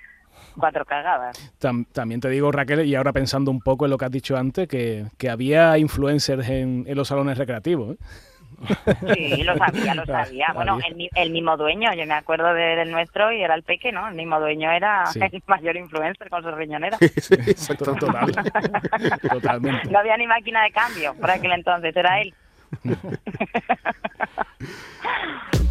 cuatro 0.58 0.84
cagadas. 0.84 1.52
también 1.92 2.20
te 2.20 2.28
digo, 2.28 2.52
Raquel, 2.52 2.86
y 2.86 2.94
ahora 2.94 3.12
pensando 3.12 3.50
un 3.50 3.60
poco 3.60 3.86
en 3.86 3.90
lo 3.90 3.98
que 3.98 4.04
has 4.04 4.10
dicho 4.10 4.36
antes, 4.36 4.68
que, 4.68 5.06
que 5.18 5.30
había 5.30 5.78
influencers 5.78 6.48
en, 6.48 6.84
en 6.86 6.96
los 6.96 7.08
salones 7.08 7.38
recreativos. 7.38 7.94
¿eh? 7.94 7.98
Sí, 9.14 9.42
lo 9.42 9.56
sabía, 9.56 9.94
lo 9.94 10.06
sabía. 10.06 10.52
Bueno, 10.54 10.78
el, 10.88 11.08
el, 11.14 11.30
mismo 11.30 11.56
dueño, 11.56 11.92
yo 11.94 12.06
me 12.06 12.14
acuerdo 12.14 12.54
del 12.54 12.90
nuestro 12.90 13.32
y 13.32 13.42
era 13.42 13.54
el 13.54 13.62
peque, 13.62 13.92
¿no? 13.92 14.08
El 14.08 14.14
mismo 14.14 14.40
dueño 14.40 14.70
era 14.70 15.04
el 15.14 15.42
mayor 15.46 15.76
influencer 15.76 16.30
con 16.30 16.42
su 16.42 16.50
riñonera. 16.50 16.98
Sí, 16.98 17.34
exacto, 17.34 17.94
total. 17.94 18.32
Totalmente. 19.30 19.90
No 19.90 19.98
había 19.98 20.16
ni 20.16 20.26
máquina 20.26 20.62
de 20.62 20.70
cambio 20.70 21.14
por 21.14 21.30
aquel 21.30 21.52
entonces, 21.52 21.94
era 21.96 22.20
él. 22.20 22.34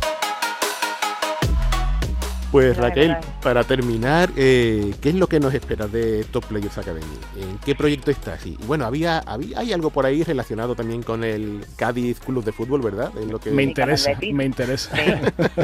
Pues 2.53 2.77
Raquel, 2.77 3.17
para 3.41 3.63
terminar, 3.63 4.29
eh, 4.37 4.93
¿qué 5.01 5.09
es 5.09 5.15
lo 5.15 5.25
que 5.25 5.39
nos 5.39 5.55
espera 5.55 5.87
de 5.87 6.23
Top 6.25 6.45
Players 6.45 6.77
Academy? 6.77 7.03
¿En 7.35 7.57
qué 7.57 7.73
proyecto 7.73 8.11
estás? 8.11 8.45
Y 8.45 8.55
bueno, 8.67 8.85
había, 8.85 9.17
había 9.25 9.57
hay 9.57 9.73
algo 9.73 9.89
por 9.89 10.05
ahí 10.05 10.21
relacionado 10.21 10.75
también 10.75 11.01
con 11.01 11.23
el 11.23 11.65
Cádiz 11.77 12.19
Club 12.19 12.43
de 12.43 12.51
Fútbol, 12.51 12.83
¿verdad? 12.83 13.11
lo 13.27 13.39
que... 13.39 13.49
Me 13.49 13.63
interesa, 13.63 14.11
me 14.21 14.45
interesa. 14.45 14.95
Sí, 14.95 15.01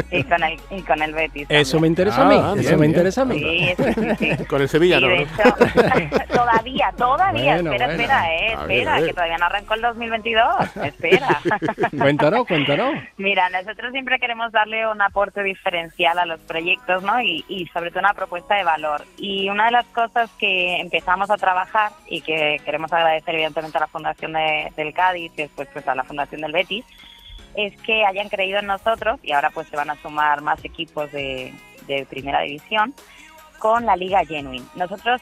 y, 0.09 0.23
con 0.23 0.43
el, 0.43 0.59
y 0.71 0.81
con 0.81 0.99
el 1.03 1.13
Betis. 1.13 1.45
Eso 1.47 1.79
me 1.79 1.85
interesa 1.85 2.25
a 2.25 2.27
mí, 2.27 2.35
ah, 2.41 2.55
eso 2.57 2.75
me 2.75 2.87
interesa 2.87 3.21
a 3.21 3.25
mí. 3.25 3.39
Sí, 3.39 4.45
con 4.49 4.59
el 4.63 4.67
Sevilla, 4.67 4.99
¿no? 4.99 5.09
todavía, 6.33 6.91
todavía, 6.97 7.57
espera, 7.57 7.91
espera, 7.91 8.33
eh, 8.33 8.53
espera, 8.53 9.01
que 9.05 9.13
todavía 9.13 9.37
no 9.37 9.45
arrancó 9.45 9.75
el 9.75 9.81
2022, 9.81 10.45
espera. 10.85 11.39
cuéntanos, 11.99 12.47
cuéntanos. 12.47 12.95
Mira, 13.17 13.47
nosotros 13.51 13.91
siempre 13.91 14.17
queremos 14.17 14.51
darle 14.51 14.87
un 14.87 14.99
aporte 15.03 15.43
diferencial 15.43 16.17
a 16.17 16.25
los 16.25 16.39
proyectos 16.39 16.78
Y, 17.23 17.67
sobre 17.73 17.91
todo 17.91 17.99
una 17.99 18.13
propuesta 18.13 18.55
de 18.55 18.63
valor. 18.63 19.05
Y 19.17 19.49
una 19.49 19.65
de 19.65 19.71
las 19.71 19.85
cosas 19.87 20.29
que 20.39 20.77
empezamos 20.79 21.29
a 21.29 21.37
trabajar 21.37 21.91
y 22.07 22.21
que 22.21 22.59
queremos 22.65 22.91
agradecer 22.91 23.35
evidentemente 23.35 23.77
a 23.77 23.81
la 23.81 23.87
Fundación 23.87 24.33
del 24.33 24.93
Cádiz 24.93 25.31
y 25.35 25.43
después 25.43 25.67
pues, 25.71 25.87
a 25.87 25.95
la 25.95 26.03
Fundación 26.03 26.41
del 26.41 26.51
Betis, 26.51 26.85
es 27.55 27.79
que 27.81 28.05
hayan 28.05 28.29
creído 28.29 28.59
en 28.59 28.67
nosotros 28.67 29.19
y 29.23 29.33
ahora 29.33 29.49
pues 29.51 29.67
se 29.67 29.75
van 29.75 29.89
a 29.89 30.01
sumar 30.01 30.41
más 30.41 30.63
equipos 30.63 31.11
de, 31.11 31.53
de 31.87 32.05
primera 32.05 32.41
división 32.41 32.93
con 33.59 33.85
la 33.85 33.95
Liga 33.95 34.25
Genuine. 34.25 34.65
Nosotros 34.75 35.21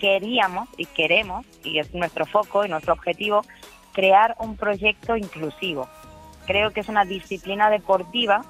queríamos 0.00 0.68
y 0.76 0.86
queremos, 0.86 1.46
y 1.62 1.78
es 1.78 1.94
nuestro 1.94 2.26
foco 2.26 2.64
y 2.64 2.68
nuestro 2.68 2.92
objetivo, 2.92 3.42
crear 3.92 4.34
un 4.38 4.56
proyecto 4.56 5.16
inclusivo. 5.16 5.88
Creo 6.46 6.72
que 6.72 6.80
es 6.80 6.88
una 6.88 7.04
disciplina 7.04 7.70
deportiva 7.70 8.42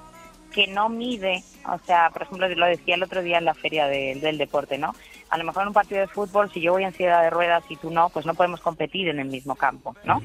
que 0.55 0.67
no 0.67 0.87
mide, 0.87 1.43
o 1.67 1.77
sea, 1.79 2.09
por 2.11 2.21
ejemplo, 2.21 2.47
lo 2.47 2.65
decía 2.65 2.95
el 2.95 3.03
otro 3.03 3.21
día 3.21 3.39
en 3.39 3.45
la 3.45 3.53
feria 3.53 3.87
del 3.87 4.37
deporte, 4.37 4.77
¿no? 4.77 4.93
A 5.29 5.37
lo 5.37 5.43
mejor 5.43 5.63
en 5.63 5.67
un 5.67 5.73
partido 5.73 5.99
de 5.99 6.07
fútbol, 6.07 6.49
si 6.49 6.61
yo 6.61 6.71
voy 6.71 6.85
en 6.85 6.93
silla 6.93 7.19
de 7.19 7.29
ruedas 7.29 7.65
y 7.67 7.75
tú 7.75 7.91
no, 7.91 8.07
pues 8.07 8.25
no 8.25 8.33
podemos 8.33 8.61
competir 8.61 9.09
en 9.09 9.19
el 9.19 9.27
mismo 9.27 9.55
campo, 9.55 9.97
¿no? 10.05 10.21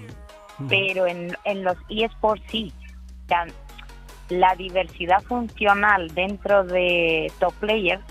Pero 0.68 1.08
en, 1.08 1.36
en 1.44 1.64
los 1.64 1.76
eSports 1.88 2.44
sí. 2.48 2.72
O 3.24 3.28
sea, 3.28 3.46
la 4.28 4.54
diversidad 4.54 5.20
funcional 5.22 6.14
dentro 6.14 6.62
de 6.62 7.32
top 7.40 7.54
players 7.54 8.04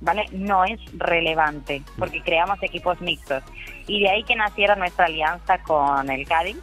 ¿vale? 0.00 0.26
No 0.32 0.64
es 0.64 0.78
relevante 0.98 1.82
porque 1.98 2.22
creamos 2.22 2.62
equipos 2.62 3.00
mixtos. 3.00 3.42
Y 3.86 4.02
de 4.02 4.10
ahí 4.10 4.22
que 4.22 4.36
naciera 4.36 4.76
nuestra 4.76 5.06
alianza 5.06 5.58
con 5.62 6.10
el 6.10 6.28
Cádiz 6.28 6.58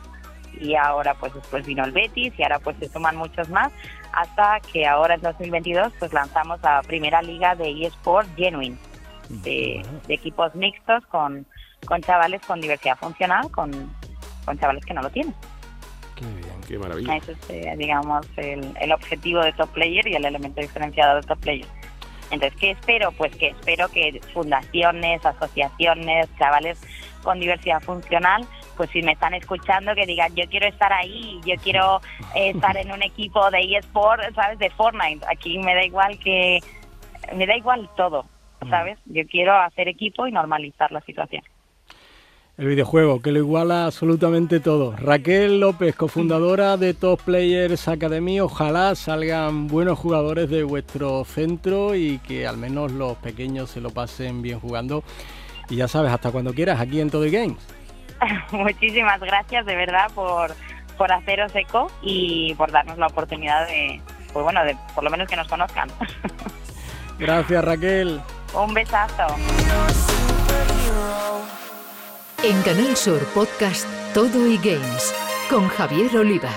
y 0.59 0.75
ahora 0.75 1.15
pues 1.15 1.33
después 1.33 1.65
vino 1.65 1.83
el 1.83 1.91
Betis 1.91 2.33
y 2.37 2.43
ahora 2.43 2.59
pues 2.59 2.77
se 2.77 2.87
suman 2.87 3.15
muchos 3.17 3.49
más 3.49 3.71
hasta 4.15 4.59
que 4.61 4.85
ahora 4.87 5.15
en 5.15 5.21
2022 5.21 5.93
pues 5.99 6.13
lanzamos 6.13 6.61
la 6.61 6.81
primera 6.83 7.21
liga 7.21 7.55
de 7.55 7.85
eSport 7.85 8.27
Genuine 8.35 8.77
de, 9.29 9.85
equipos 10.07 10.53
mixtos 10.55 11.05
con, 11.07 11.45
con 11.85 12.01
chavales 12.01 12.41
con 12.45 12.61
diversidad 12.61 12.97
funcional, 12.97 13.51
con, 13.51 13.71
con 14.45 14.57
chavales 14.57 14.85
que 14.85 14.93
no 14.93 15.01
lo 15.01 15.09
tienen. 15.09 15.33
Qué 16.15 16.25
bien, 16.25 16.61
qué 16.67 16.77
maravilla. 16.77 17.17
Ese 17.17 17.33
es, 17.33 17.49
eh, 17.49 17.75
digamos, 17.77 18.25
el, 18.37 18.73
el 18.79 18.91
objetivo 18.93 19.41
de 19.41 19.51
Top 19.53 19.69
Player 19.71 20.07
y 20.07 20.15
el 20.15 20.25
elemento 20.25 20.61
diferenciado 20.61 21.15
de 21.15 21.21
Top 21.23 21.39
Player. 21.39 21.67
Entonces, 22.31 22.59
¿qué 22.59 22.71
espero? 22.71 23.11
Pues 23.11 23.35
que 23.35 23.49
espero 23.49 23.87
que 23.89 24.19
fundaciones, 24.33 25.25
asociaciones, 25.25 26.27
chavales 26.37 26.81
con 27.23 27.39
diversidad 27.39 27.81
funcional, 27.81 28.45
pues 28.77 28.89
si 28.91 29.01
me 29.01 29.13
están 29.13 29.33
escuchando, 29.33 29.95
que 29.95 30.05
digan, 30.05 30.33
yo 30.35 30.45
quiero 30.49 30.67
estar 30.67 30.93
ahí, 30.93 31.39
yo 31.45 31.55
quiero 31.61 32.01
eh, 32.35 32.51
estar 32.51 32.77
en 32.77 32.91
un 32.91 33.01
equipo 33.01 33.49
de 33.51 33.77
eSport, 33.77 34.21
¿sabes? 34.35 34.59
De 34.59 34.69
Fortnite. 34.69 35.25
Aquí 35.29 35.57
me 35.57 35.73
da 35.73 35.83
igual 35.83 36.19
que, 36.19 36.59
me 37.35 37.47
da 37.47 37.55
igual 37.55 37.89
todo, 37.97 38.25
¿sabes? 38.69 38.99
Yo 39.05 39.25
quiero 39.27 39.55
hacer 39.55 39.87
equipo 39.87 40.27
y 40.27 40.31
normalizar 40.31 40.91
la 40.91 41.01
situación. 41.01 41.43
El 42.57 42.67
videojuego, 42.67 43.21
que 43.21 43.33
lo 43.33 43.39
iguala 43.39 43.85
absolutamente 43.85 44.61
todo. 44.61 44.95
Raquel 44.95 45.59
López, 45.59 45.93
cofundadora 45.93 46.77
de 46.77 46.93
Top 46.93 47.21
Players 47.21 47.89
Academy. 47.89 48.39
Ojalá 48.39 48.95
salgan 48.95 49.67
buenos 49.67 49.99
jugadores 49.99 50.49
de 50.49 50.63
vuestro 50.63 51.25
centro 51.25 51.95
y 51.95 52.19
que 52.19 52.47
al 52.47 52.55
menos 52.55 52.93
los 52.93 53.17
pequeños 53.17 53.71
se 53.71 53.81
lo 53.81 53.89
pasen 53.89 54.41
bien 54.41 54.61
jugando. 54.61 55.03
Y 55.69 55.75
ya 55.75 55.89
sabes, 55.89 56.13
hasta 56.13 56.31
cuando 56.31 56.53
quieras, 56.53 56.79
aquí 56.79 57.01
en 57.01 57.09
Todo 57.09 57.25
Games. 57.29 57.57
Muchísimas 58.51 59.19
gracias 59.19 59.65
de 59.65 59.75
verdad 59.75 60.09
por, 60.15 60.55
por 60.97 61.11
haceros 61.11 61.53
eco 61.55 61.91
y 62.01 62.53
por 62.55 62.71
darnos 62.71 62.97
la 62.97 63.07
oportunidad 63.07 63.67
de, 63.67 63.99
pues 64.31 64.45
bueno, 64.45 64.63
de 64.63 64.77
por 64.93 65.03
lo 65.03 65.09
menos 65.09 65.27
que 65.27 65.35
nos 65.35 65.49
conozcan. 65.49 65.89
Gracias 67.19 67.63
Raquel. 67.63 68.19
Un 68.53 68.73
besazo. 68.73 69.27
En 72.43 72.61
Canal 72.61 72.95
Sur 72.95 73.19
Podcast 73.33 73.87
Todo 74.13 74.47
y 74.47 74.57
Games 74.57 75.13
con 75.49 75.67
Javier 75.67 76.15
Oliva. 76.15 76.49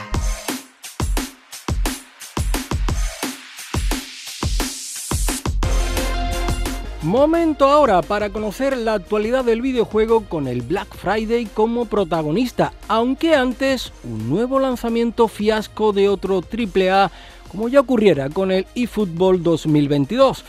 Momento 7.02 7.66
ahora 7.66 8.02
para 8.02 8.30
conocer 8.30 8.76
la 8.76 8.94
actualidad 8.94 9.44
del 9.44 9.62
videojuego 9.62 10.24
con 10.24 10.46
el 10.46 10.60
Black 10.60 10.94
Friday 10.94 11.46
como 11.46 11.86
protagonista, 11.86 12.72
aunque 12.86 13.34
antes 13.34 13.92
un 14.04 14.28
nuevo 14.28 14.60
lanzamiento 14.60 15.26
fiasco 15.26 15.92
de 15.92 16.08
otro 16.08 16.42
AAA 16.42 17.10
como 17.50 17.68
ya 17.68 17.80
ocurriera 17.80 18.28
con 18.28 18.52
el 18.52 18.66
eFootball 18.74 19.42
2022. 19.42 20.44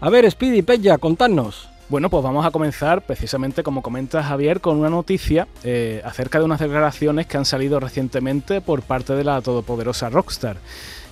A 0.00 0.10
ver, 0.10 0.28
Speedy 0.28 0.62
Pella, 0.62 0.98
contadnos. 0.98 1.69
Bueno, 1.90 2.08
pues 2.08 2.22
vamos 2.22 2.46
a 2.46 2.52
comenzar 2.52 3.02
precisamente, 3.02 3.64
como 3.64 3.82
comenta 3.82 4.22
Javier, 4.22 4.60
con 4.60 4.78
una 4.78 4.90
noticia 4.90 5.48
eh, 5.64 6.00
acerca 6.04 6.38
de 6.38 6.44
unas 6.44 6.60
declaraciones 6.60 7.26
que 7.26 7.36
han 7.36 7.44
salido 7.44 7.80
recientemente 7.80 8.60
por 8.60 8.82
parte 8.82 9.14
de 9.14 9.24
la 9.24 9.42
todopoderosa 9.42 10.08
Rockstar. 10.08 10.58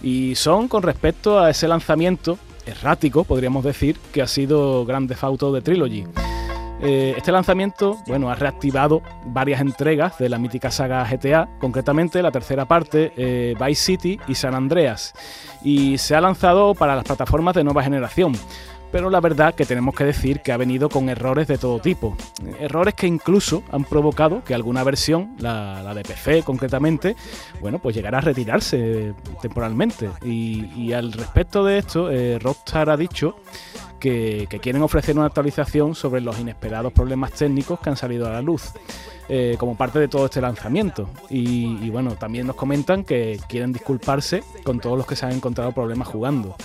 Y 0.05 0.37
son 0.37 0.69
con 0.69 0.85
respecto 0.85 1.41
a 1.41 1.51
ese 1.51 1.67
lanzamiento 1.67 2.39
errático, 2.65 3.25
podríamos 3.25 3.65
decir, 3.65 3.99
que 4.13 4.23
ha 4.23 4.29
sido 4.29 4.87
Grand 4.87 5.09
Theft 5.09 5.25
Auto 5.25 5.53
de 5.53 5.63
Trilogy. 5.63 6.05
Eh, 6.81 7.15
este 7.17 7.33
lanzamiento, 7.33 7.97
bueno, 8.07 8.31
ha 8.31 8.37
reactivado 8.37 9.03
varias 9.27 9.61
entregas 9.61 10.17
de 10.19 10.29
la 10.29 10.39
mítica 10.39 10.71
saga 10.71 11.05
GTA, 11.11 11.49
concretamente 11.59 12.23
la 12.23 12.31
tercera 12.31 12.67
parte, 12.67 13.13
eh, 13.17 13.57
Vice 13.59 13.83
City 13.83 14.21
y 14.29 14.37
San 14.37 14.55
Andreas, 14.55 15.13
y 15.65 15.99
se 15.99 16.15
ha 16.15 16.21
lanzado 16.21 16.77
para 16.77 16.95
las 16.95 17.03
plataformas 17.05 17.57
de 17.57 17.65
nueva 17.65 17.83
generación 17.83 18.33
pero 18.91 19.11
la 19.11 19.21
verdad 19.21 19.55
que 19.55 19.65
tenemos 19.65 19.95
que 19.95 20.05
decir 20.05 20.41
que 20.41 20.53
ha 20.53 20.57
venido 20.57 20.89
con 20.89 21.09
errores 21.09 21.47
de 21.49 21.59
todo 21.59 21.81
tipo. 21.81 22.17
Errores 22.59 22.95
que 22.95 23.07
incluso 23.07 23.63
han 23.71 23.85
provocado 23.85 24.43
que 24.45 24.55
alguna 24.55 24.85
versión, 24.85 25.35
la, 25.39 25.95
de 25.95 26.03
PC 26.03 26.43
concretamente, 26.43 27.17
bueno, 27.61 27.79
pues 27.79 27.95
llegara 27.95 28.19
a 28.19 28.23
retirarse 28.23 29.15
temporalmente. 29.41 30.11
Y, 30.25 30.93
al 30.93 31.13
respecto 31.13 31.65
de 31.65 31.79
esto, 31.79 32.11
eh, 32.11 32.39
Rockstar 32.39 32.91
ha 32.91 32.97
dicho 32.97 33.37
que, 33.99 34.47
quieren 34.61 34.83
ofrecer 34.83 35.17
una 35.17 35.27
actualización 35.27 35.95
sobre 35.95 36.21
los 36.21 36.39
inesperados 36.39 36.93
problemas 36.93 37.33
técnicos 37.33 37.81
que 37.81 37.91
han 37.91 37.97
salido 37.97 38.27
a 38.27 38.31
la 38.31 38.43
luz. 38.43 38.73
Eh, 39.31 39.57
como 39.59 39.77
parte 39.77 39.99
de 39.99 40.09
todo 40.09 40.25
este 40.25 40.41
lanzamiento. 40.41 41.11
Y, 41.29 41.91
bueno, 41.91 42.15
también 42.15 42.47
nos 42.47 42.57
comentan 42.57 43.05
que 43.05 43.39
quieren 43.47 43.75
disculparse 43.75 44.43
con 44.65 44.81
todos 44.81 44.97
los 44.97 45.07
que 45.07 45.17
se 45.17 45.27
han 45.27 45.33
encontrado 45.33 45.73
problemas 45.73 46.09
jugando. 46.09 46.57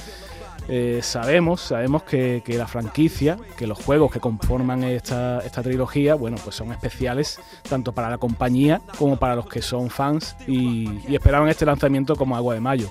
Eh, 0.69 0.99
sabemos, 1.03 1.61
sabemos 1.61 2.03
que, 2.03 2.41
la 2.47 2.67
franquicia, 2.67 3.37
que 3.57 3.67
los 3.67 3.83
juegos 3.83 4.11
que 4.11 4.19
conforman 4.19 4.83
esta, 4.83 5.41
trilogía, 5.61 6.15
bueno, 6.15 6.37
pues 6.43 6.55
son 6.55 6.71
especiales 6.71 7.39
tanto 7.67 7.91
para 7.91 8.09
la 8.09 8.17
compañía 8.17 8.81
como 8.97 9.17
para 9.17 9.35
los 9.35 9.47
que 9.47 9.61
son 9.61 9.89
fans 9.89 10.35
y, 10.47 11.13
esperaban 11.13 11.49
este 11.49 11.65
lanzamiento 11.65 12.15
como 12.15 12.35
agua 12.35 12.53
de 12.53 12.61
mayo. 12.61 12.89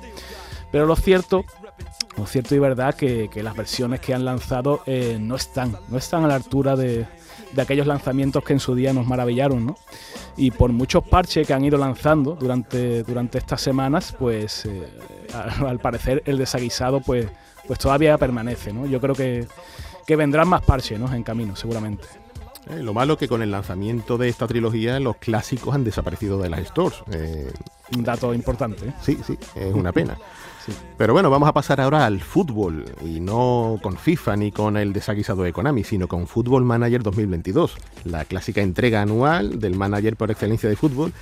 Pero 0.71 0.87
lo 0.87 0.97
cierto, 0.97 1.45
lo 2.17 2.27
cierto 2.27 2.55
y 2.55 2.59
verdad 2.59 2.95
que, 2.95 3.29
que 3.31 3.43
las 3.43 3.57
versiones 3.57 4.01
que 4.01 4.15
han 4.15 4.25
lanzado 4.25 4.83
eh, 4.87 5.19
no 5.21 5.37
están, 5.37 5.77
no 5.89 5.99
están 5.99 6.25
a 6.25 6.29
la 6.29 6.35
altura 6.35 6.77
de, 6.77 7.07
aquellos 7.59 7.87
lanzamientos 7.87 8.45
que 8.45 8.55
en 8.55 8.61
su 8.61 8.75
día 8.75 8.93
nos 8.93 9.07
maravillaron, 9.07 9.67
¿no? 9.67 9.77
Y 10.37 10.51
por 10.51 10.73
muchos 10.73 11.05
parches 11.05 11.47
que 11.47 11.53
han 11.53 11.65
ido 11.65 11.77
lanzando 11.77 12.35
durante, 12.35 13.03
durante 13.03 13.37
estas 13.37 13.61
semanas, 13.61 14.15
pues 14.19 14.65
eh, 14.65 14.89
al 15.67 15.79
parecer 15.79 16.23
el 16.25 16.39
desaguisado 16.39 17.01
pues 17.01 17.27
pues 17.67 17.79
todavía 17.79 18.19
permanece, 18.19 18.73
¿no? 18.73 18.87
Yo 18.87 19.01
creo 19.01 19.15
que, 19.15 19.47
vendrán 20.17 20.49
más 20.49 20.63
parches, 20.63 20.99
¿no? 20.99 21.13
En 21.13 21.23
camino, 21.23 21.57
seguramente. 21.57 22.05
Eh, 22.69 22.83
lo 22.83 22.93
malo 22.93 23.17
que 23.17 23.29
con 23.29 23.43
el 23.43 23.51
lanzamiento 23.51 24.19
de 24.19 24.29
esta 24.29 24.47
trilogía 24.47 25.01
los 25.01 25.17
clásicos 25.17 25.75
han 25.75 25.85
desaparecido 25.85 26.39
de 26.39 26.51
las 26.51 26.61
stores. 26.69 27.03
Eh, 27.11 27.51
Un 27.97 28.05
dato 28.05 28.35
importante. 28.35 28.89
¿eh? 28.89 28.93
Sí, 29.01 29.19
sí, 29.27 29.39
es 29.55 29.75
una 29.75 29.93
pena. 29.93 30.19
Pero 30.97 31.13
bueno, 31.13 31.31
vamos 31.31 31.49
a 31.49 31.53
pasar 31.53 31.81
ahora 31.81 32.07
al 32.07 32.21
fútbol 32.21 32.85
y 33.05 33.21
no 33.21 33.79
con 33.83 33.97
FIFA 33.97 34.37
ni 34.37 34.53
con 34.53 34.77
el 34.77 34.93
desaguisado 34.93 35.43
de 35.43 35.53
Konami, 35.53 35.83
sino 35.83 36.07
con 36.07 36.27
Football 36.27 36.65
Manager 36.65 37.03
2022, 37.03 37.77
la 38.05 38.25
clásica 38.25 38.61
entrega 38.61 39.03
anual 39.03 39.59
del 39.59 39.75
manager 39.75 40.17
por 40.17 40.31
excelencia 40.31 40.69
de 40.69 40.77
fútbol 40.77 41.13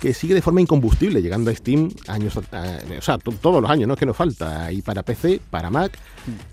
que 0.00 0.14
sigue 0.14 0.34
de 0.34 0.40
forma 0.40 0.62
incombustible, 0.62 1.20
llegando 1.20 1.50
a 1.50 1.54
Steam 1.54 1.90
años, 2.08 2.34
eh, 2.52 2.96
o 2.98 3.02
sea, 3.02 3.18
todos 3.18 3.60
los 3.60 3.70
años, 3.70 3.86
no 3.86 3.94
es 3.94 4.00
que 4.00 4.06
nos 4.06 4.16
falta, 4.16 4.72
y 4.72 4.80
para 4.80 5.02
PC, 5.02 5.40
para 5.50 5.68
Mac, 5.70 5.98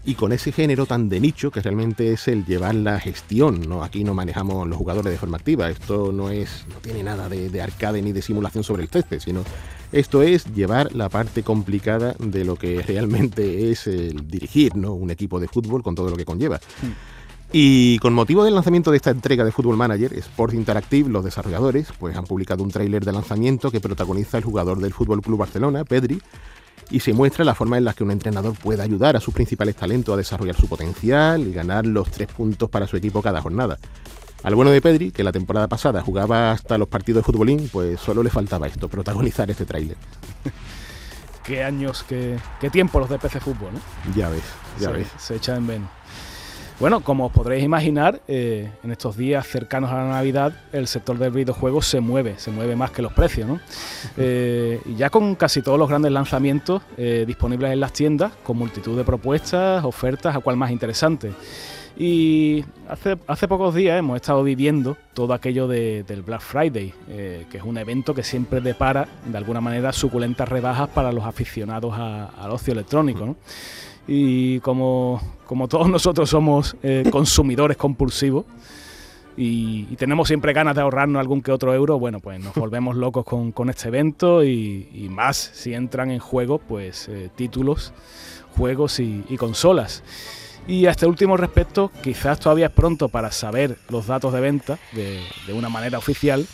y 0.06 0.16
con 0.16 0.34
ese 0.34 0.51
género 0.51 0.86
tan 0.86 1.08
de 1.08 1.22
nicho 1.22 1.50
que 1.50 1.62
realmente 1.62 2.12
es 2.12 2.27
el 2.27 2.46
llevar 2.46 2.75
la 2.75 3.00
gestión, 3.00 3.62
¿no? 3.68 3.84
Aquí 3.84 4.04
no 4.04 4.13
manejamos 4.13 4.68
los 4.68 4.77
jugadores 4.77 5.12
de 5.13 5.18
forma 5.18 5.38
activa, 5.38 5.70
esto 5.70 6.12
no 6.12 6.30
es, 6.30 6.66
no 6.68 6.75
tiene 6.82 7.04
nada 7.04 7.30
de, 7.30 7.62
arcade 7.62 8.01
ni 8.01 8.12
de 8.12 8.22
simulación 8.22 8.66
sobre 8.66 8.84
el 8.84 8.89
césped, 8.89 9.20
sino 9.22 9.44
esto 9.94 10.22
es 10.22 10.54
llevar 10.54 10.94
la 10.94 11.08
parte 11.08 11.42
complicada 11.42 12.16
de 12.20 12.44
lo 12.44 12.58
que 12.58 12.82
realmente 12.88 13.72
es 13.72 13.88
el 13.88 14.27
dirigir, 14.27 14.75
¿no? 14.75 14.94
Un 14.94 15.10
equipo 15.10 15.39
de 15.39 15.48
fútbol 15.48 15.84
con 15.84 15.96
todo 15.96 16.10
lo 16.10 16.18
que 16.18 16.25
conlleva. 16.25 16.60
Y 17.51 17.98
con 18.00 18.13
motivo 18.13 18.44
del 18.44 18.56
lanzamiento 18.56 18.92
de 18.92 18.98
esta 18.98 19.12
entrega 19.12 19.46
de 19.46 19.51
Football 19.51 19.77
Manager, 19.77 20.13
Sport 20.13 20.54
Interactive, 20.54 21.10
los 21.10 21.24
desarrolladores, 21.24 21.88
pues 21.98 22.16
han 22.18 22.25
publicado 22.25 22.62
un 22.62 22.72
tráiler 22.72 23.06
de 23.06 23.13
lanzamiento 23.13 23.72
que 23.72 23.80
protagoniza 23.80 24.38
el 24.38 24.44
jugador 24.44 24.80
del 24.80 24.94
Fútbol 24.94 25.22
Club 25.22 25.39
Barcelona, 25.39 25.86
Pedri, 25.86 26.22
y 26.89 27.00
se 27.00 27.13
muestra 27.13 27.46
la 27.46 27.56
forma 27.56 27.77
en 27.77 27.86
la 27.86 27.94
que 27.94 28.04
un 28.04 28.12
entrenador 28.12 28.58
puede 28.58 28.82
ayudar 28.82 29.16
a 29.16 29.22
sus 29.22 29.34
principales 29.34 29.75
talentos 29.75 30.13
a 30.13 30.18
desarrollar 30.18 30.56
su 30.56 30.68
potencial 30.68 31.48
y 31.48 31.54
ganar 31.54 31.86
los 31.86 32.12
tres 32.12 32.27
puntos 32.27 32.70
para 32.70 32.86
su 32.86 32.98
equipo 32.98 33.22
cada 33.22 33.42
jornada. 33.42 33.77
Al 34.44 34.56
bueno 34.56 34.72
de 34.72 34.82
Pedri, 34.82 35.12
que 35.12 35.24
la 35.24 35.32
temporada 35.32 35.68
pasada 35.68 36.01
jugaba 36.01 36.51
hasta 36.51 36.77
los 36.77 36.88
partidos 36.89 37.22
de 37.22 37.25
futbolín, 37.25 37.70
pues 37.72 38.00
solo 38.00 38.24
le 38.24 38.30
faltaba 38.30 38.68
esto, 38.68 38.88
protagonizar 38.88 39.50
este 39.50 39.66
tráiler. 39.66 39.98
qué 41.44 41.63
años, 41.63 42.06
qué, 42.08 42.38
qué 42.60 42.70
tiempo 42.70 43.00
los 43.00 43.10
de 43.10 43.18
PC 43.18 43.39
Fútbol, 43.39 43.74
¿no? 43.74 44.13
Ya 44.16 44.30
ves, 44.30 44.44
ya 44.80 44.88
se, 44.88 44.94
ves. 44.94 45.08
Se 45.18 45.36
echa 45.36 45.56
en 45.56 45.66
menos. 45.66 45.89
Bueno, 46.79 47.00
como 47.00 47.25
os 47.25 47.31
podréis 47.31 47.63
imaginar, 47.63 48.22
eh, 48.27 48.69
en 48.84 48.91
estos 48.91 49.17
días 49.17 49.48
cercanos 49.48 49.89
a 49.91 49.96
la 49.96 50.10
Navidad, 50.10 50.53
el 50.72 50.86
sector 50.88 51.17
del 51.17 51.31
videojuego 51.31 51.81
se 51.81 52.00
mueve, 52.01 52.36
se 52.38 52.51
mueve 52.51 52.75
más 52.75 52.91
que 52.91 53.01
los 53.01 53.13
precios, 53.13 53.48
¿no? 53.48 53.60
Eh, 54.15 54.79
y 54.86 54.93
ya 54.96 55.10
con 55.10 55.34
casi 55.34 55.63
todos 55.63 55.79
los 55.79 55.89
grandes 55.89 56.12
lanzamientos 56.12 56.84
eh, 56.96 57.24
disponibles 57.25 57.72
en 57.74 57.79
las 57.79 57.93
tiendas, 57.93 58.31
con 58.43 58.57
multitud 58.57 58.96
de 58.96 59.03
propuestas, 59.03 59.84
ofertas, 59.86 60.36
a 60.36 60.39
cual 60.39 60.55
más 60.55 60.69
interesante. 60.69 61.31
Y 62.00 62.63
hace, 62.88 63.17
hace 63.25 63.48
pocos 63.48 63.74
días 63.74 63.98
hemos 63.98 64.17
estado 64.17 64.43
viviendo 64.43 64.98
todo 65.15 65.34
aquello 65.34 65.67
de- 65.67 66.03
del 66.03 66.22
Black 66.22 66.41
Friday, 66.41 66.93
eh, 67.10 67.48
que 67.50 67.57
es 67.57 67.63
un 67.63 67.79
evento 67.79 68.13
que 68.13 68.22
siempre 68.22 68.62
depara, 68.62 69.07
de 69.25 69.36
alguna 69.36 69.62
manera, 69.62 69.91
suculentas 69.93 70.48
rebajas 70.48 70.89
para 70.89 71.12
los 71.12 71.24
aficionados 71.25 71.96
a- 71.98 72.25
al 72.39 72.51
ocio 72.51 72.74
electrónico. 72.74 73.25
¿no? 73.25 73.36
Y 74.07 74.59
como, 74.61 75.21
como 75.45 75.67
todos 75.67 75.89
nosotros 75.89 76.29
somos 76.29 76.75
eh, 76.81 77.03
consumidores 77.11 77.77
compulsivos 77.77 78.45
y, 79.37 79.87
y 79.91 79.95
tenemos 79.95 80.27
siempre 80.27 80.51
ganas 80.51 80.75
de 80.75 80.81
ahorrarnos 80.81 81.19
algún 81.19 81.41
que 81.41 81.51
otro 81.51 81.73
euro, 81.73 81.99
bueno, 81.99 82.19
pues 82.19 82.39
nos 82.39 82.55
volvemos 82.55 82.95
locos 82.95 83.23
con, 83.23 83.51
con 83.51 83.69
este 83.69 83.87
evento 83.89 84.43
y, 84.43 84.89
y 84.93 85.09
más 85.09 85.37
si 85.37 85.73
entran 85.73 86.09
en 86.11 86.19
juego, 86.19 86.57
pues 86.57 87.07
eh, 87.07 87.29
títulos, 87.35 87.93
juegos 88.57 88.99
y, 88.99 89.23
y 89.29 89.37
consolas. 89.37 90.03
Y 90.67 90.85
a 90.87 90.91
este 90.91 91.05
último 91.05 91.37
respecto, 91.37 91.91
quizás 92.03 92.39
todavía 92.41 92.65
es 92.65 92.71
pronto 92.73 93.07
para 93.07 93.31
saber 93.31 93.77
los 93.87 94.07
datos 94.07 94.33
de 94.33 94.41
venta 94.41 94.79
de, 94.91 95.21
de 95.45 95.53
una 95.53 95.69
manera 95.69 95.97
oficial, 95.97 96.45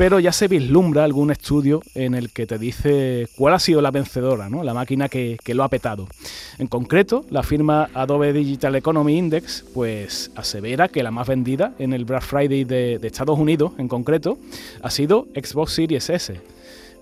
pero 0.00 0.18
ya 0.18 0.32
se 0.32 0.48
vislumbra 0.48 1.04
algún 1.04 1.30
estudio 1.30 1.82
en 1.94 2.14
el 2.14 2.30
que 2.30 2.46
te 2.46 2.56
dice 2.56 3.28
cuál 3.36 3.52
ha 3.52 3.58
sido 3.58 3.82
la 3.82 3.90
vencedora, 3.90 4.48
¿no? 4.48 4.64
la 4.64 4.72
máquina 4.72 5.10
que, 5.10 5.36
que 5.44 5.52
lo 5.52 5.62
ha 5.62 5.68
petado. 5.68 6.08
En 6.56 6.68
concreto, 6.68 7.26
la 7.28 7.42
firma 7.42 7.90
Adobe 7.92 8.32
Digital 8.32 8.76
Economy 8.76 9.18
Index 9.18 9.62
pues 9.74 10.30
asevera 10.36 10.88
que 10.88 11.02
la 11.02 11.10
más 11.10 11.28
vendida 11.28 11.74
en 11.78 11.92
el 11.92 12.06
Black 12.06 12.22
Friday 12.22 12.64
de, 12.64 12.94
Estados 13.02 13.38
Unidos, 13.38 13.72
en 13.76 13.88
concreto, 13.88 14.38
ha 14.80 14.88
sido 14.88 15.28
Xbox 15.34 15.74
Series 15.74 16.08
S, 16.08 16.40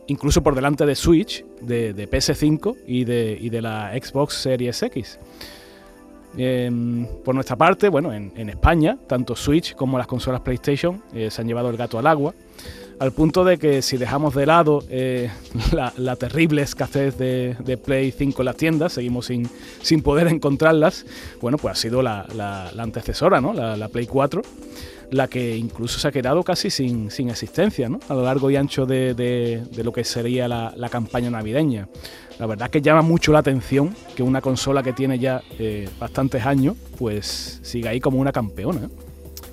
incluso 0.08 0.42
por 0.42 0.56
delante 0.56 0.84
de 0.84 0.96
Switch, 0.96 1.44
de, 1.60 1.94
de 1.94 2.10
PS5 2.10 2.78
y 2.84 3.04
de, 3.04 3.38
y 3.40 3.48
de 3.48 3.62
la 3.62 3.92
Xbox 3.92 4.34
Series 4.34 4.82
X. 4.82 5.20
Em, 6.36 7.06
por 7.24 7.32
nuestra 7.32 7.54
parte, 7.54 7.88
bueno, 7.90 8.12
en, 8.12 8.32
en 8.34 8.48
España, 8.48 8.98
tanto 9.06 9.36
Switch 9.36 9.76
como 9.76 9.98
las 9.98 10.08
consolas 10.08 10.40
PlayStation 10.40 11.00
eh, 11.14 11.30
se 11.30 11.40
han 11.40 11.46
llevado 11.46 11.70
el 11.70 11.76
gato 11.76 11.96
al 11.96 12.08
agua, 12.08 12.34
al 13.00 13.12
punto 13.12 13.44
de 13.44 13.58
que 13.58 13.80
si 13.82 13.96
dejamos 13.96 14.34
de 14.34 14.46
lado 14.46 14.82
eh, 14.90 15.30
la, 15.96 16.16
terrible 16.16 16.62
escasez 16.62 17.16
de, 17.16 17.56
Play 17.84 18.10
5 18.12 18.42
en 18.42 18.46
las 18.46 18.56
tiendas, 18.56 18.92
seguimos 18.94 19.26
sin, 19.26 19.48
sin 19.82 20.02
poder 20.02 20.26
encontrarlas, 20.28 21.06
bueno, 21.40 21.58
pues 21.58 21.72
ha 21.72 21.80
sido 21.80 22.02
la, 22.02 22.26
la- 22.34 22.70
antecesora, 22.82 23.40
¿no? 23.40 23.52
La, 23.52 23.76
la 23.76 23.88
Play 23.88 24.06
4, 24.06 24.42
la 25.10 25.28
que 25.28 25.56
incluso 25.56 25.98
se 25.98 26.08
ha 26.08 26.12
quedado 26.12 26.42
casi 26.42 26.70
sin, 26.70 27.10
sin 27.10 27.30
existencia, 27.30 27.88
¿no? 27.88 28.00
A 28.08 28.14
lo 28.14 28.24
largo 28.24 28.50
y 28.50 28.56
ancho 28.56 28.84
de, 28.84 29.14
de- 29.14 29.62
de 29.70 29.84
lo 29.84 29.92
que 29.92 30.04
sería 30.04 30.48
la, 30.48 30.72
la 30.76 30.88
campaña 30.88 31.30
navideña. 31.30 31.88
La 32.38 32.46
verdad 32.46 32.66
es 32.66 32.70
que 32.72 32.82
llama 32.82 33.02
mucho 33.02 33.32
la 33.32 33.40
atención 33.40 33.94
que 34.16 34.22
una 34.22 34.40
consola 34.40 34.82
que 34.82 34.92
tiene 34.92 35.18
ya 35.18 35.42
eh, 35.58 35.88
bastantes 35.98 36.44
años, 36.46 36.76
pues 36.98 37.58
siga 37.62 37.90
ahí 37.90 38.00
como 38.00 38.18
una 38.18 38.30
campeona. 38.32 38.82
¿eh? 38.86 38.88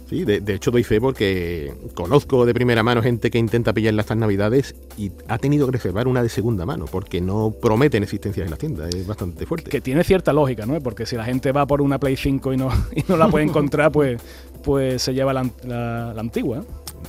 Sí, 0.10 0.24
de, 0.24 0.40
de 0.40 0.54
hecho 0.54 0.70
doy 0.70 0.84
fe 0.84 1.02
porque 1.02 1.74
conozco 1.96 2.46
de 2.46 2.54
primera 2.54 2.84
mano 2.84 3.02
gente 3.02 3.32
que 3.32 3.40
intenta 3.40 3.74
pillarla 3.74 4.02
estas 4.02 4.18
navidades 4.18 4.76
y 4.98 5.12
ha 5.28 5.40
tenido 5.40 5.66
que 5.66 5.72
reservar 5.74 6.08
una 6.08 6.22
de 6.22 6.30
segunda 6.30 6.64
mano 6.66 6.86
porque 6.86 7.22
no 7.22 7.52
prometen 7.60 8.04
existencia 8.04 8.44
en 8.44 8.52
la 8.52 8.58
tienda, 8.58 8.88
es 8.88 9.08
bastante 9.08 9.48
fuerte. 9.48 9.72
Que 9.72 9.82
tiene 9.82 10.04
cierta 10.04 10.32
lógica, 10.32 10.68
¿no? 10.68 10.80
Porque 10.80 11.08
si 11.08 11.16
la 11.16 11.26
gente 11.26 11.52
va 11.52 11.66
por 11.66 11.82
una 11.82 12.00
Play 12.00 12.16
5 12.18 12.54
y 12.54 12.58
no, 12.58 12.70
y 12.96 13.04
no 13.08 13.18
la 13.18 13.28
puede 13.30 13.46
encontrar, 13.46 13.92
pues, 13.92 14.22
pues 14.64 15.02
se 15.02 15.14
lleva 15.16 15.34
la, 15.34 15.40
an- 15.42 15.54
la- 15.66 16.14
la 16.14 16.22
antigua. 16.22 16.60
¿eh? 16.60 16.64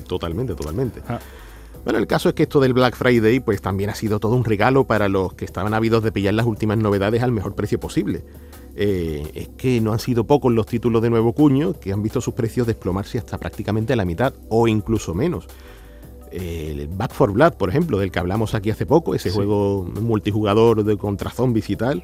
Totalmente, 0.08 0.54
totalmente. 0.54 1.00
Ah. 1.06 1.18
Bueno, 1.84 1.98
el 2.00 2.06
caso 2.08 2.30
es 2.30 2.34
que 2.34 2.42
esto 2.44 2.58
del 2.60 2.72
Black 2.72 2.96
Friday 2.96 3.38
pues 3.40 3.60
también 3.62 3.90
ha 3.90 3.94
sido 3.94 4.18
todo 4.18 4.34
un 4.34 4.44
regalo 4.44 4.84
para 4.88 5.08
los 5.08 5.34
que 5.34 5.44
estaban 5.44 5.72
ávidos 5.72 6.02
de 6.02 6.10
pillar 6.10 6.34
las 6.34 6.44
últimas 6.46 6.78
novedades 6.78 7.22
al 7.22 7.30
mejor 7.30 7.54
precio 7.54 7.78
posible. 7.78 8.24
Eh, 8.78 9.30
es 9.34 9.48
que 9.56 9.80
no 9.80 9.92
han 9.92 9.98
sido 9.98 10.24
pocos 10.26 10.52
los 10.52 10.66
títulos 10.66 11.00
de 11.00 11.08
nuevo 11.08 11.32
cuño 11.32 11.72
que 11.80 11.92
han 11.94 12.02
visto 12.02 12.20
sus 12.20 12.34
precios 12.34 12.66
desplomarse 12.66 13.16
hasta 13.16 13.38
prácticamente 13.38 13.96
la 13.96 14.04
mitad 14.04 14.34
o 14.50 14.68
incluso 14.68 15.14
menos. 15.14 15.46
El 16.30 16.88
Back 16.88 17.12
for 17.14 17.32
Blood, 17.32 17.54
por 17.54 17.70
ejemplo, 17.70 17.98
del 17.98 18.10
que 18.10 18.18
hablamos 18.18 18.54
aquí 18.54 18.70
hace 18.70 18.84
poco, 18.84 19.14
ese 19.14 19.30
Sí. 19.30 19.34
juego 19.36 19.88
multijugador 20.02 20.84
de 20.84 20.96
contra 20.98 21.30
zombies 21.30 21.70
y 21.70 21.76
tal, 21.76 22.02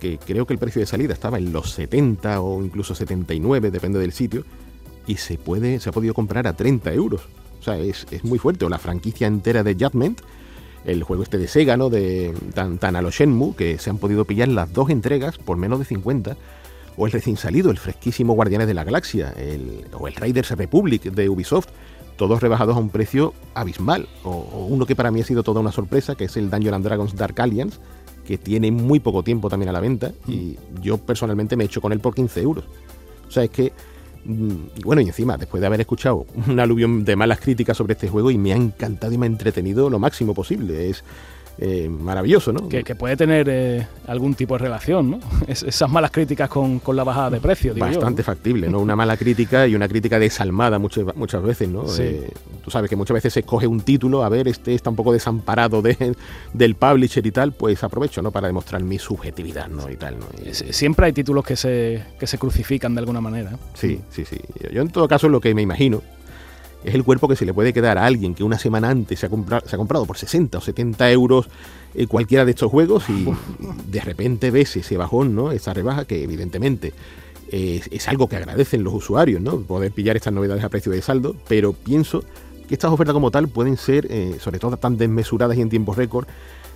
que 0.00 0.18
creo 0.18 0.46
que 0.46 0.54
el 0.54 0.58
precio 0.58 0.80
de 0.80 0.86
salida 0.86 1.12
estaba 1.12 1.36
en 1.38 1.52
los 1.52 1.70
70 1.72 2.40
o 2.40 2.62
incluso 2.62 2.94
79, 2.94 3.70
depende 3.70 3.98
del 3.98 4.12
sitio, 4.12 4.44
y 5.06 5.16
se 5.16 5.36
puede, 5.36 5.80
se 5.80 5.88
ha 5.88 5.92
podido 5.92 6.14
comprar 6.14 6.46
a 6.46 6.54
30 6.56 6.92
euros. 6.94 7.22
O 7.60 7.62
sea, 7.62 7.78
es, 7.78 8.06
es 8.10 8.24
muy 8.24 8.38
fuerte. 8.38 8.64
O 8.64 8.68
la 8.68 8.78
franquicia 8.78 9.26
entera 9.26 9.62
de 9.62 9.74
Judgment, 9.74 10.20
el 10.86 11.02
juego 11.02 11.22
este 11.22 11.38
de 11.38 11.48
Sega, 11.48 11.76
¿no? 11.76 11.90
De 11.90 12.32
tan, 12.54 12.78
tan 12.78 12.96
a 12.96 13.02
lo 13.02 13.10
Shenmue, 13.10 13.54
que 13.54 13.78
se 13.78 13.90
han 13.90 13.98
podido 13.98 14.24
pillar 14.24 14.48
las 14.48 14.72
dos 14.72 14.88
entregas 14.90 15.36
por 15.38 15.56
menos 15.56 15.78
de 15.78 15.84
50. 15.84 16.36
O 16.96 17.06
el 17.06 17.12
recién 17.12 17.36
salido, 17.36 17.70
el 17.70 17.78
fresquísimo 17.78 18.34
Guardianes 18.34 18.66
de 18.66 18.74
la 18.74 18.84
Galaxia, 18.84 19.34
el, 19.36 19.84
o 19.92 20.08
el 20.08 20.14
Raiders 20.14 20.50
Republic 20.52 21.02
de 21.02 21.28
Ubisoft, 21.28 21.68
todos 22.16 22.40
rebajados 22.40 22.76
a 22.76 22.80
un 22.80 22.88
precio 22.88 23.34
abismal. 23.54 24.08
O, 24.24 24.30
o 24.30 24.66
uno 24.66 24.86
que 24.86 24.96
para 24.96 25.10
mí 25.10 25.20
ha 25.20 25.24
sido 25.24 25.42
toda 25.42 25.60
una 25.60 25.72
sorpresa, 25.72 26.14
que 26.14 26.24
es 26.24 26.36
el 26.36 26.48
Dungeons 26.48 26.76
and 26.76 26.84
Dragons 26.84 27.14
Dark 27.16 27.38
Alliance, 27.40 27.78
que 28.24 28.38
tiene 28.38 28.70
muy 28.70 29.00
poco 29.00 29.22
tiempo 29.22 29.50
también 29.50 29.68
a 29.68 29.72
la 29.72 29.80
venta, 29.80 30.12
y 30.26 30.56
yo 30.80 30.98
personalmente 30.98 31.56
me 31.56 31.64
he 31.64 31.66
hecho 31.66 31.82
con 31.82 31.92
él 31.92 32.00
por 32.00 32.14
15 32.14 32.40
euros. 32.40 32.64
O 33.28 33.30
sea, 33.30 33.44
es 33.44 33.50
que 33.50 33.72
Mm, 33.72 33.95
Bueno, 34.84 35.02
y 35.02 35.06
encima, 35.06 35.36
después 35.36 35.60
de 35.60 35.66
haber 35.66 35.80
escuchado 35.80 36.26
un 36.48 36.58
aluvión 36.58 37.04
de 37.04 37.14
malas 37.16 37.40
críticas 37.40 37.76
sobre 37.76 37.92
este 37.94 38.08
juego, 38.08 38.30
y 38.30 38.38
me 38.38 38.52
ha 38.52 38.56
encantado 38.56 39.12
y 39.12 39.18
me 39.18 39.26
ha 39.26 39.28
entretenido 39.28 39.88
lo 39.88 39.98
máximo 39.98 40.34
posible. 40.34 40.90
Es 40.90 41.04
eh, 41.58 41.88
maravilloso, 41.88 42.52
¿no? 42.52 42.68
Que, 42.68 42.84
que 42.84 42.94
puede 42.94 43.16
tener 43.16 43.46
eh, 43.48 43.86
algún 44.06 44.34
tipo 44.34 44.54
de 44.54 44.58
relación, 44.64 45.10
¿no? 45.10 45.20
Es- 45.46 45.62
esas 45.62 45.90
malas 45.90 46.10
críticas 46.10 46.48
con, 46.48 46.80
con 46.80 46.96
la 46.96 47.04
bajada 47.04 47.30
de 47.30 47.40
precio, 47.40 47.72
digo 47.74 47.86
yo, 47.86 47.92
Bastante 47.94 48.22
¿no? 48.22 48.26
factible, 48.26 48.68
¿no? 48.68 48.78
Una 48.80 48.94
mala 48.96 49.16
crítica 49.16 49.66
y 49.66 49.74
una 49.74 49.88
crítica 49.88 50.18
desalmada 50.18 50.78
muchas, 50.78 51.04
muchas 51.16 51.42
veces, 51.42 51.68
¿no? 51.68 51.86
Sí. 51.88 52.02
Eh, 52.02 52.30
tú 52.64 52.70
sabes 52.70 52.90
que 52.90 52.96
muchas 52.96 53.14
veces 53.14 53.32
se 53.32 53.40
escoge 53.40 53.66
un 53.66 53.80
título, 53.80 54.22
a 54.24 54.28
ver, 54.28 54.48
este 54.48 54.74
está 54.74 54.90
un 54.90 54.96
poco 54.96 55.12
desamparado 55.12 55.80
de- 55.82 56.14
del 56.52 56.74
publisher 56.74 57.26
y 57.26 57.30
tal, 57.30 57.52
pues 57.52 57.82
aprovecho, 57.84 58.20
¿no? 58.22 58.30
Para 58.30 58.48
demostrar 58.48 58.82
mi 58.82 58.98
subjetividad, 58.98 59.68
¿no? 59.68 59.90
Y 59.90 59.96
tal, 59.96 60.18
¿no? 60.18 60.26
Y- 60.44 60.52
Siempre 60.54 61.06
hay 61.06 61.12
títulos 61.12 61.44
que 61.44 61.56
se, 61.56 62.02
que 62.18 62.26
se 62.26 62.36
crucifican 62.38 62.94
de 62.94 63.00
alguna 63.00 63.20
manera. 63.20 63.52
¿eh? 63.52 63.56
Sí, 63.74 64.00
sí, 64.10 64.24
sí. 64.24 64.36
Yo, 64.62 64.70
yo 64.70 64.82
en 64.82 64.88
todo 64.88 65.08
caso 65.08 65.28
lo 65.28 65.40
que 65.40 65.54
me 65.54 65.62
imagino 65.62 66.02
es 66.86 66.94
el 66.94 67.04
cuerpo 67.04 67.28
que 67.28 67.36
se 67.36 67.44
le 67.44 67.52
puede 67.52 67.72
quedar 67.72 67.98
a 67.98 68.06
alguien 68.06 68.34
que 68.34 68.44
una 68.44 68.58
semana 68.58 68.88
antes 68.88 69.18
se 69.20 69.26
ha, 69.26 69.28
compra- 69.30 69.62
se 69.66 69.74
ha 69.74 69.78
comprado 69.78 70.06
por 70.06 70.16
60 70.16 70.56
o 70.58 70.60
70 70.60 71.10
euros 71.10 71.48
eh, 71.94 72.06
cualquiera 72.06 72.44
de 72.44 72.52
estos 72.52 72.70
juegos 72.70 73.08
y 73.10 73.26
de 73.90 74.00
repente 74.00 74.50
ves 74.50 74.76
ese 74.76 74.96
bajón, 74.96 75.34
¿no? 75.34 75.52
Esa 75.52 75.74
rebaja 75.74 76.04
que 76.04 76.22
evidentemente 76.22 76.92
es, 77.50 77.88
es 77.92 78.08
algo 78.08 78.28
que 78.28 78.36
agradecen 78.36 78.82
los 78.84 78.94
usuarios, 78.94 79.40
¿no? 79.40 79.58
Poder 79.60 79.92
pillar 79.92 80.16
estas 80.16 80.32
novedades 80.32 80.64
a 80.64 80.68
precio 80.68 80.92
de 80.92 81.02
saldo, 81.02 81.36
pero 81.48 81.72
pienso 81.72 82.22
que 82.68 82.74
estas 82.74 82.90
ofertas 82.90 83.12
como 83.14 83.30
tal 83.30 83.48
pueden 83.48 83.76
ser, 83.76 84.06
eh, 84.10 84.36
sobre 84.40 84.58
todo 84.58 84.76
tan 84.76 84.96
desmesuradas 84.96 85.56
y 85.56 85.60
en 85.62 85.68
tiempo 85.68 85.92
récord, 85.94 86.26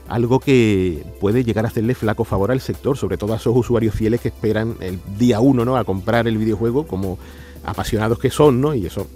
algo 0.09 0.41
que 0.41 1.05
puede 1.21 1.45
llegar 1.45 1.65
a 1.65 1.69
hacerle 1.69 1.95
flaco 1.95 2.25
favor 2.25 2.51
al 2.51 2.61
sector, 2.61 2.97
sobre 2.97 3.17
todo 3.17 3.33
a 3.33 3.37
esos 3.37 3.57
usuarios 3.57 3.95
fieles 3.95 4.21
que 4.21 4.29
esperan 4.29 4.75
el 4.81 4.99
día 5.19 5.39
uno 5.41 5.65
¿no? 5.65 5.77
a 5.77 5.85
comprar 5.85 6.27
el 6.27 6.37
videojuego 6.37 6.85
como 6.87 7.17
apasionados 7.71 8.19
que 8.19 8.31
son, 8.31 8.61
¿no? 8.61 8.75
Y 8.75 8.87
eso 8.87 9.07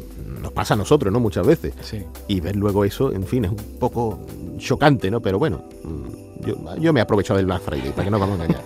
nos 0.41 0.53
pasa 0.53 0.75
a 0.75 0.77
nosotros, 0.77 1.13
¿no? 1.13 1.21
Muchas 1.21 1.47
veces. 1.47 1.75
Sí. 1.81 2.03
Y 2.29 2.41
ver 2.41 2.57
luego 2.57 2.85
eso, 2.85 3.13
en 3.13 3.25
fin, 3.25 3.45
es 3.45 3.51
un 3.51 3.79
poco 3.79 4.21
chocante, 4.59 5.11
¿no? 5.11 5.21
Pero 5.21 5.39
bueno, 5.39 5.65
mm, 5.83 6.47
yo, 6.47 6.77
yo 6.79 6.93
me 6.93 7.01
he 7.01 7.03
aprovechado 7.03 7.39
del 7.39 7.47
Black 7.47 7.63
Friday, 7.63 7.91
para 7.91 8.05
que 8.05 8.11
no 8.11 8.19
vamos 8.19 8.41
a 8.41 8.45
engañar. 8.45 8.63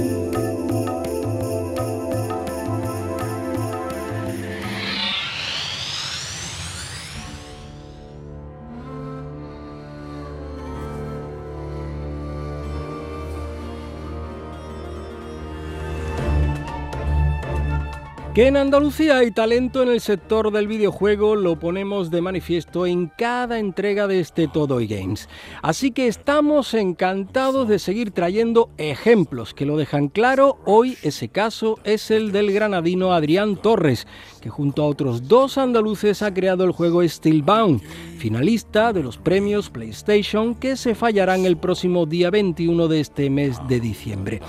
Que 18.36 18.48
en 18.48 18.58
Andalucía 18.58 19.16
hay 19.16 19.30
talento 19.30 19.82
en 19.82 19.88
el 19.88 20.02
sector 20.02 20.52
del 20.52 20.68
videojuego 20.68 21.36
lo 21.36 21.58
ponemos 21.58 22.10
de 22.10 22.20
manifiesto 22.20 22.84
en 22.84 23.06
cada 23.06 23.58
entrega 23.58 24.06
de 24.06 24.20
este 24.20 24.46
Todo 24.46 24.82
y 24.82 24.86
Games. 24.86 25.26
Así 25.62 25.90
que 25.90 26.06
estamos 26.06 26.74
encantados 26.74 27.66
de 27.66 27.78
seguir 27.78 28.10
trayendo 28.10 28.68
ejemplos 28.76 29.54
que 29.54 29.64
lo 29.64 29.78
dejan 29.78 30.08
claro. 30.08 30.58
Hoy 30.66 30.98
ese 31.02 31.30
caso 31.30 31.78
es 31.84 32.10
el 32.10 32.30
del 32.30 32.52
granadino 32.52 33.14
Adrián 33.14 33.56
Torres, 33.56 34.06
que 34.42 34.50
junto 34.50 34.82
a 34.82 34.86
otros 34.88 35.28
dos 35.28 35.56
andaluces 35.56 36.20
ha 36.20 36.34
creado 36.34 36.64
el 36.64 36.72
juego 36.72 37.08
Steelbound, 37.08 37.80
finalista 38.18 38.92
de 38.92 39.02
los 39.02 39.16
premios 39.16 39.70
PlayStation 39.70 40.54
que 40.54 40.76
se 40.76 40.94
fallarán 40.94 41.46
el 41.46 41.56
próximo 41.56 42.04
día 42.04 42.28
21 42.28 42.86
de 42.86 43.00
este 43.00 43.30
mes 43.30 43.56
de 43.66 43.80
diciembre. 43.80 44.42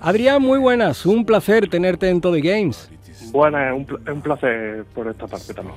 Adrián, 0.00 0.40
muy 0.40 0.60
buenas, 0.60 1.04
un 1.04 1.26
placer 1.26 1.68
tenerte 1.68 2.08
en 2.08 2.22
Todo 2.22 2.38
Games. 2.40 2.88
Bueno, 3.32 3.58
es 3.58 3.72
un, 4.08 4.20
placer 4.20 4.84
por 4.94 5.08
esta 5.08 5.26
parte 5.26 5.54
también. 5.54 5.76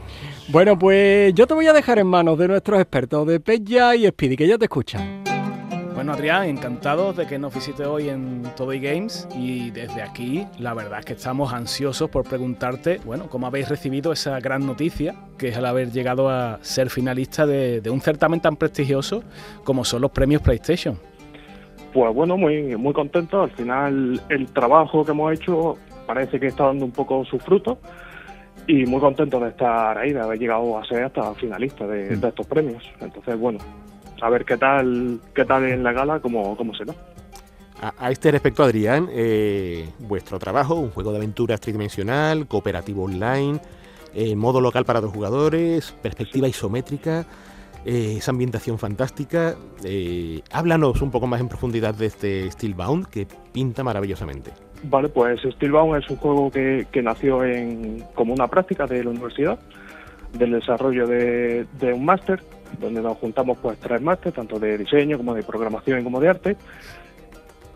Bueno, 0.50 0.78
pues 0.78 1.34
yo 1.34 1.48
te 1.48 1.54
voy 1.54 1.68
a 1.68 1.74
dejar 1.74 2.00
en 2.00 2.08
manos 2.08 2.38
de 2.38 2.48
nuestros 2.48 2.80
expertos 2.80 3.28
de 3.28 3.40
Peja 3.40 3.96
y 3.96 4.08
Speedy, 4.08 4.36
que 4.36 4.48
ya 4.48 4.58
te 4.58 4.66
escuchan. 4.66 5.24
Bueno, 5.94 6.14
Adrián, 6.14 6.46
encantado 6.46 7.14
de 7.14 7.28
que 7.28 7.38
nos 7.38 7.54
visite 7.54 7.86
hoy 7.86 8.10
en 8.10 8.44
Todo 8.56 8.70
Games 8.70 9.28
y 9.36 9.70
desde 9.70 10.02
aquí 10.02 10.48
la 10.58 10.74
verdad 10.74 11.00
es 11.00 11.06
que 11.06 11.14
estamos 11.14 11.54
ansiosos 11.54 12.10
por 12.10 12.24
preguntarte, 12.24 13.00
bueno, 13.06 13.28
cómo 13.30 13.46
habéis 13.46 13.70
recibido 13.70 14.12
esa 14.12 14.40
gran 14.40 14.66
noticia 14.66 15.14
que 15.38 15.50
es 15.50 15.58
el 15.58 15.66
haber 15.66 15.92
llegado 15.92 16.30
a 16.30 16.58
ser 16.62 16.90
finalista 16.90 17.46
de, 17.46 17.82
de 17.82 17.90
un 17.92 18.02
certamen 18.02 18.40
tan 18.40 18.56
prestigioso 18.56 19.24
como 19.64 19.86
son 19.86 20.02
los 20.02 20.10
premios 20.10 20.42
PlayStation. 20.42 20.98
Pues 21.94 22.16
bueno, 22.16 22.38
muy, 22.38 22.76
muy 22.78 22.94
contento. 22.94 23.44
Al 23.44 23.52
final 23.52 24.22
el 24.30 24.52
trabajo 24.52 25.04
que 25.04 25.12
hemos 25.12 25.34
hecho 25.34 25.78
parece 26.06 26.40
que 26.40 26.48
está 26.48 26.66
dando 26.66 26.86
un 26.86 26.92
poco 26.92 27.24
sus 27.26 27.42
frutos 27.44 27.78
y 28.68 28.86
muy 28.86 29.00
contento 29.00 29.40
de 29.40 29.50
estar 29.50 29.98
ahí, 29.98 30.14
de 30.14 30.20
haber 30.20 30.40
llegado 30.40 30.78
a 30.78 30.86
ser 30.86 31.04
hasta 31.04 31.34
finalista 31.36 31.88
de, 31.88 32.14
estos 32.14 32.48
premios. 32.48 32.84
Entonces, 33.00 33.38
bueno, 33.38 33.60
a 34.22 34.30
ver 34.30 34.46
qué 34.46 34.58
tal, 34.58 35.20
qué 35.34 35.46
tal 35.46 35.66
en 35.66 35.84
la 35.84 35.92
gala, 35.92 36.20
cómo, 36.20 36.56
cómo 36.56 36.74
será. 36.76 36.94
A, 37.82 37.94
a 37.98 38.12
este 38.12 38.32
respecto, 38.32 38.64
Adrián, 38.64 39.10
eh, 39.12 39.90
vuestro 40.00 40.38
trabajo, 40.38 40.76
un 40.76 40.92
juego 40.92 41.12
de 41.12 41.18
aventuras 41.18 41.60
tridimensional, 41.60 42.48
cooperativo 42.48 43.04
online, 43.04 43.60
eh, 44.14 44.36
modo 44.36 44.62
local 44.62 44.86
para 44.86 45.02
dos 45.02 45.12
jugadores, 45.12 45.96
perspectiva 46.02 46.48
isométrica, 46.48 47.26
eh, 47.84 48.16
esa 48.18 48.32
ambientación 48.32 48.78
fantástica. 48.78 49.56
háblanos 50.52 51.02
un 51.02 51.10
poco 51.10 51.26
más 51.26 51.42
en 51.42 51.48
profundidad 51.48 51.96
de 51.96 52.06
este 52.06 52.52
Steelbound 52.52 53.08
que 53.08 53.28
pinta 53.52 53.84
maravillosamente. 53.84 54.52
Vale, 54.84 55.10
pues 55.10 55.42
Steelbound 55.42 56.02
es 56.02 56.10
un 56.10 56.18
juego 56.18 56.50
que, 56.50 56.88
nació 57.04 57.44
en, 57.44 58.04
como 58.16 58.34
una 58.34 58.48
práctica 58.48 58.88
de 58.88 59.04
la 59.04 59.12
universidad, 59.12 59.60
del 60.34 60.52
desarrollo 60.52 61.08
de, 61.08 61.66
un 61.94 62.06
máster, 62.06 62.42
donde 62.80 63.02
nos 63.02 63.18
juntamos 63.18 63.58
pues 63.60 63.78
tres 63.80 64.02
másteres, 64.02 64.34
tanto 64.34 64.60
de 64.60 64.78
diseño 64.78 65.18
como 65.18 65.36
de 65.36 65.44
programación 65.44 66.04
como 66.04 66.20
de 66.20 66.30
arte. 66.30 66.58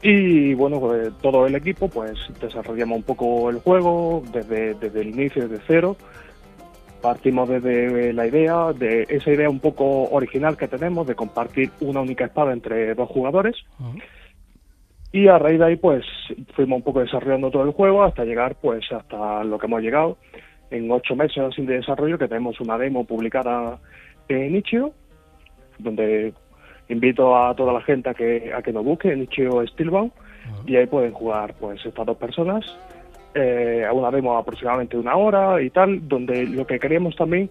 Y 0.01 0.53
bueno, 0.53 0.79
pues, 0.79 1.11
todo 1.21 1.47
el 1.47 1.55
equipo 1.55 1.87
pues 1.87 2.17
desarrollamos 2.39 2.97
un 2.97 3.03
poco 3.03 3.49
el 3.49 3.59
juego 3.59 4.23
desde, 4.31 4.73
desde 4.75 5.01
el 5.01 5.09
inicio, 5.09 5.47
desde 5.47 5.63
cero. 5.67 5.95
Partimos 7.01 7.47
desde 7.47 8.13
la 8.13 8.25
idea, 8.25 8.73
de 8.73 9.05
esa 9.09 9.31
idea 9.31 9.47
un 9.47 9.59
poco 9.59 10.09
original 10.09 10.57
que 10.57 10.67
tenemos 10.67 11.05
de 11.05 11.13
compartir 11.13 11.69
una 11.81 12.01
única 12.01 12.25
espada 12.25 12.51
entre 12.51 12.95
dos 12.95 13.09
jugadores. 13.09 13.55
Y 15.15 15.29
a 15.29 15.39
raíz 15.39 15.59
de 15.59 15.65
ahí, 15.65 15.75
pues, 15.77 16.03
fuimos 16.55 16.79
un 16.79 16.83
poco 16.83 16.99
desarrollando 16.99 17.49
todo 17.49 17.63
el 17.63 17.71
juego 17.71 18.03
hasta 18.03 18.25
llegar, 18.25 18.57
pues, 18.61 18.83
hasta 18.91 19.45
lo 19.45 19.57
que 19.57 19.65
hemos 19.65 19.81
llegado. 19.81 20.17
En 20.69 20.91
ocho 20.91 21.15
meses 21.15 21.37
así 21.37 21.65
de 21.65 21.75
desarrollo, 21.75 22.17
que 22.17 22.27
tenemos 22.27 22.59
una 22.59 22.77
demo 22.77 23.05
publicada 23.05 23.79
en 24.27 24.51
Nichio, 24.51 24.91
donde 25.79 26.33
invito 26.89 27.33
a 27.33 27.55
toda 27.55 27.71
la 27.71 27.79
gente 27.79 28.09
a 28.09 28.13
que, 28.13 28.51
a 28.53 28.61
que 28.61 28.73
nos 28.73 28.83
busque 28.83 29.13
en 29.13 29.21
Nichio 29.21 29.65
Steelbound, 29.65 30.11
y 30.67 30.75
ahí 30.75 30.85
pueden 30.85 31.13
jugar, 31.13 31.53
pues, 31.61 31.85
estas 31.85 32.05
dos 32.05 32.17
personas. 32.17 32.77
Eh, 33.35 33.85
a 33.87 33.93
una 33.93 34.11
demo 34.11 34.37
aproximadamente 34.37 34.97
una 34.97 35.15
hora 35.15 35.61
y 35.61 35.69
tal, 35.69 36.05
donde 36.09 36.45
lo 36.45 36.67
que 36.67 36.77
queríamos 36.77 37.15
también 37.15 37.49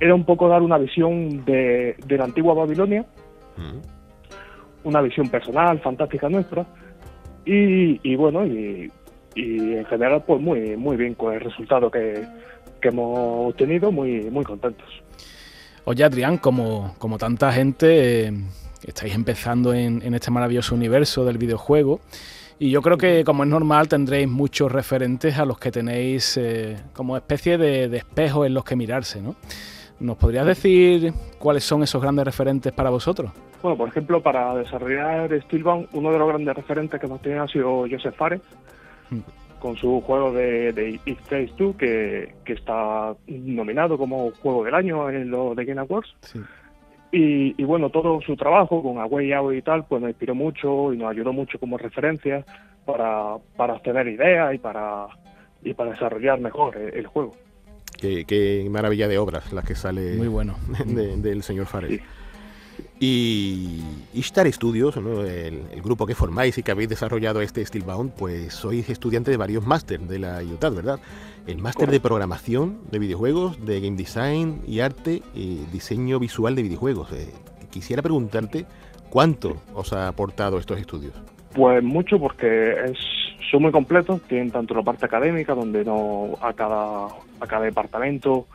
era 0.00 0.16
un 0.16 0.24
poco 0.24 0.48
dar 0.48 0.62
una 0.62 0.78
visión 0.78 1.44
de, 1.44 1.94
de 2.04 2.18
la 2.18 2.24
antigua 2.24 2.54
Babilonia, 2.54 3.04
una 4.86 5.00
visión 5.00 5.28
personal, 5.28 5.80
fantástica 5.80 6.28
nuestra. 6.28 6.64
Y, 7.44 8.16
bueno, 8.16 8.46
y, 8.46 8.90
en 9.34 9.84
general, 9.86 10.24
pues 10.26 10.40
muy, 10.40 10.76
muy 10.76 10.96
bien 10.96 11.14
con 11.14 11.34
el 11.34 11.40
resultado 11.40 11.90
que, 11.90 12.24
hemos 12.82 13.48
obtenido, 13.48 13.90
muy, 13.90 14.30
muy 14.30 14.44
contentos. 14.44 14.86
Oye, 15.86 16.04
Adrián, 16.04 16.38
como, 16.38 16.94
como 16.98 17.18
tanta 17.18 17.50
gente, 17.50 18.28
eh, 18.28 18.32
estáis 18.84 19.12
empezando 19.12 19.74
en, 19.74 20.14
este 20.14 20.30
maravilloso 20.30 20.76
universo 20.76 21.24
del 21.24 21.36
videojuego. 21.36 21.98
Y 22.60 22.70
yo 22.70 22.80
creo 22.82 22.96
que, 22.96 23.24
como 23.24 23.42
es 23.42 23.50
normal, 23.50 23.88
tendréis 23.88 24.28
muchos 24.28 24.70
referentes 24.70 25.36
a 25.36 25.44
los 25.44 25.58
que 25.58 25.72
tenéis 25.72 26.36
eh, 26.36 26.76
como 26.92 27.16
especie 27.16 27.58
de, 27.58 27.88
de 27.88 27.96
espejos 27.98 28.46
en 28.46 28.54
los 28.54 28.64
que 28.64 28.76
mirarse, 28.76 29.20
¿no? 29.20 29.34
¿Nos 29.98 30.16
podrías 30.16 30.46
decir 30.46 31.12
cuáles 31.38 31.64
son 31.64 31.82
esos 31.82 32.00
grandes 32.00 32.24
referentes 32.24 32.72
para 32.72 32.90
vosotros? 32.90 33.32
Bueno, 33.62 33.76
por 33.76 33.88
ejemplo, 33.88 34.22
para 34.22 34.54
desarrollar 34.54 35.30
Steelbound, 35.42 35.88
uno 35.92 36.12
de 36.12 36.18
los 36.18 36.28
grandes 36.28 36.54
referentes 36.54 37.00
que 37.00 37.06
hemos 37.06 37.20
tenido 37.20 37.42
ha 37.42 37.48
sido 37.48 37.86
Joseph 37.90 38.14
Fares, 38.14 38.40
hmm. 39.10 39.20
con 39.58 39.76
su 39.76 40.00
juego 40.00 40.32
de, 40.32 40.72
de 40.72 41.00
It 41.04 41.18
Face 41.20 41.52
2, 41.56 41.76
que, 41.76 42.34
está 42.46 43.14
nominado 43.26 43.98
como 43.98 44.30
juego 44.42 44.64
del 44.64 44.74
año 44.74 45.10
en 45.10 45.30
lo 45.30 45.54
de 45.54 45.64
Game 45.64 45.80
Awards. 45.80 46.14
Y, 47.12 47.64
bueno, 47.64 47.88
todo 47.88 48.20
su 48.20 48.36
trabajo 48.36 48.82
con 48.82 48.98
Away 48.98 49.32
Out 49.32 49.54
y 49.54 49.62
tal, 49.62 49.86
pues 49.86 50.02
nos 50.02 50.10
inspiró 50.10 50.34
mucho 50.34 50.92
y 50.92 50.98
nos 50.98 51.10
ayudó 51.10 51.32
mucho 51.32 51.58
como 51.58 51.78
referencia 51.78 52.44
para, 52.84 53.36
para 53.56 53.74
obtener 53.74 54.06
ideas 54.08 54.54
y 54.54 54.58
para, 54.58 55.06
y 55.62 55.72
para 55.72 55.92
desarrollar 55.92 56.40
mejor 56.40 56.76
el, 56.76 57.06
juego. 57.06 57.34
Qué, 57.98 58.66
maravilla 58.70 59.08
de 59.08 59.16
obras 59.16 59.50
las 59.52 59.64
que 59.64 59.74
sale 59.74 60.16
Muy 60.16 60.28
bueno. 60.28 60.56
del 60.84 61.42
señor 61.42 61.66
Fares. 61.66 62.02
Y 62.98 63.82
Ishtar 64.14 64.50
Studios, 64.50 64.96
el, 64.96 65.82
grupo 65.82 66.06
que 66.06 66.14
formáis 66.14 66.56
y 66.56 66.62
que 66.62 66.70
habéis 66.70 66.88
desarrollado 66.88 67.42
este 67.42 67.64
Steelbound, 67.64 68.12
pues 68.12 68.54
sois 68.54 68.88
estudiante 68.88 69.30
de 69.30 69.36
varios 69.36 69.66
másteres 69.66 70.08
de 70.08 70.18
la 70.18 70.42
UTAD, 70.42 70.74
¿verdad? 70.74 71.00
El 71.46 71.58
máster 71.58 71.90
de 71.90 72.00
programación 72.00 72.78
de 72.90 72.98
videojuegos, 72.98 73.64
de 73.64 73.80
game 73.80 73.96
design 73.96 74.62
y 74.66 74.80
arte 74.80 75.22
y 75.34 75.56
diseño 75.72 76.18
visual 76.18 76.54
de 76.54 76.62
videojuegos. 76.62 77.12
Eh, 77.12 77.28
quisiera 77.70 78.02
preguntarte 78.02 78.64
cuánto 79.10 79.60
os 79.74 79.92
ha 79.92 80.08
aportado 80.08 80.58
estos 80.58 80.80
estudios. 80.80 81.12
Pues 81.54 81.82
mucho 81.82 82.18
porque 82.18 82.72
es, 82.86 82.98
son 83.50 83.62
muy 83.62 83.72
completos, 83.72 84.22
tienen 84.22 84.50
tanto 84.50 84.74
la 84.74 84.82
parte 84.82 85.04
académica, 85.04 85.54
donde 85.54 85.84
no 85.84 86.38
a 86.40 86.54
cada, 86.54 87.06
a 87.40 87.46
cada 87.46 87.66
departamento 87.66 88.46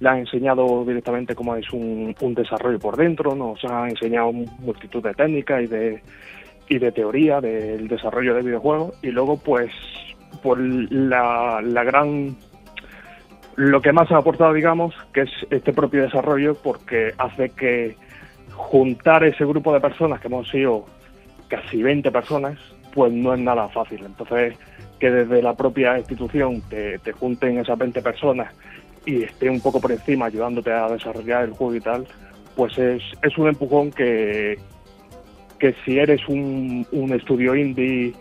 le 0.00 0.08
han 0.08 0.18
enseñado 0.18 0.84
directamente 0.84 1.34
cómo 1.34 1.54
es 1.56 1.70
un, 1.72 2.14
desarrollo 2.34 2.78
por 2.78 2.96
dentro, 2.96 3.34
nos 3.34 3.64
han 3.64 3.90
enseñado 3.90 4.32
multitud 4.32 5.02
de 5.02 5.14
técnicas 5.14 5.62
y 5.62 5.66
de, 5.66 6.02
y 6.68 6.78
de 6.78 6.92
teoría 6.92 7.40
del 7.40 7.88
desarrollo 7.88 8.34
de 8.34 8.42
videojuegos 8.42 8.94
y 9.02 9.10
luego 9.10 9.36
pues 9.36 9.70
por 10.42 10.58
la, 10.58 11.60
la 11.62 11.84
gran 11.84 12.36
lo 13.56 13.80
que 13.80 13.92
más 13.92 14.10
ha 14.10 14.16
aportado 14.16 14.52
digamos 14.52 14.94
que 15.12 15.22
es 15.22 15.30
este 15.50 15.72
propio 15.72 16.02
desarrollo 16.02 16.54
porque 16.54 17.14
hace 17.18 17.50
que 17.50 17.96
juntar 18.52 19.24
ese 19.24 19.44
grupo 19.44 19.72
de 19.72 19.80
personas 19.80 20.20
que 20.20 20.26
hemos 20.26 20.48
sido 20.50 20.86
casi 21.48 21.82
20 21.82 22.10
personas 22.10 22.58
pues 22.92 23.12
no 23.12 23.34
es 23.34 23.40
nada 23.40 23.68
fácil. 23.68 24.04
Entonces 24.04 24.56
que 24.98 25.10
desde 25.10 25.42
la 25.42 25.54
propia 25.54 25.98
institución 25.98 26.62
te, 26.68 26.98
te 27.00 27.12
junten 27.12 27.58
esas 27.58 27.76
20 27.76 28.00
personas 28.00 28.54
y 29.06 29.22
esté 29.22 29.50
un 29.50 29.60
poco 29.60 29.80
por 29.80 29.92
encima 29.92 30.26
ayudándote 30.26 30.72
a 30.72 30.88
desarrollar 30.88 31.44
el 31.44 31.50
juego 31.52 31.74
y 31.74 31.80
tal, 31.80 32.06
pues 32.56 32.76
es, 32.78 33.02
es 33.22 33.38
un 33.38 33.48
empujón 33.48 33.90
que, 33.90 34.58
que 35.58 35.74
si 35.84 35.98
eres 35.98 36.26
un, 36.28 36.86
un 36.92 37.12
estudio 37.12 37.54
indie 37.54 38.14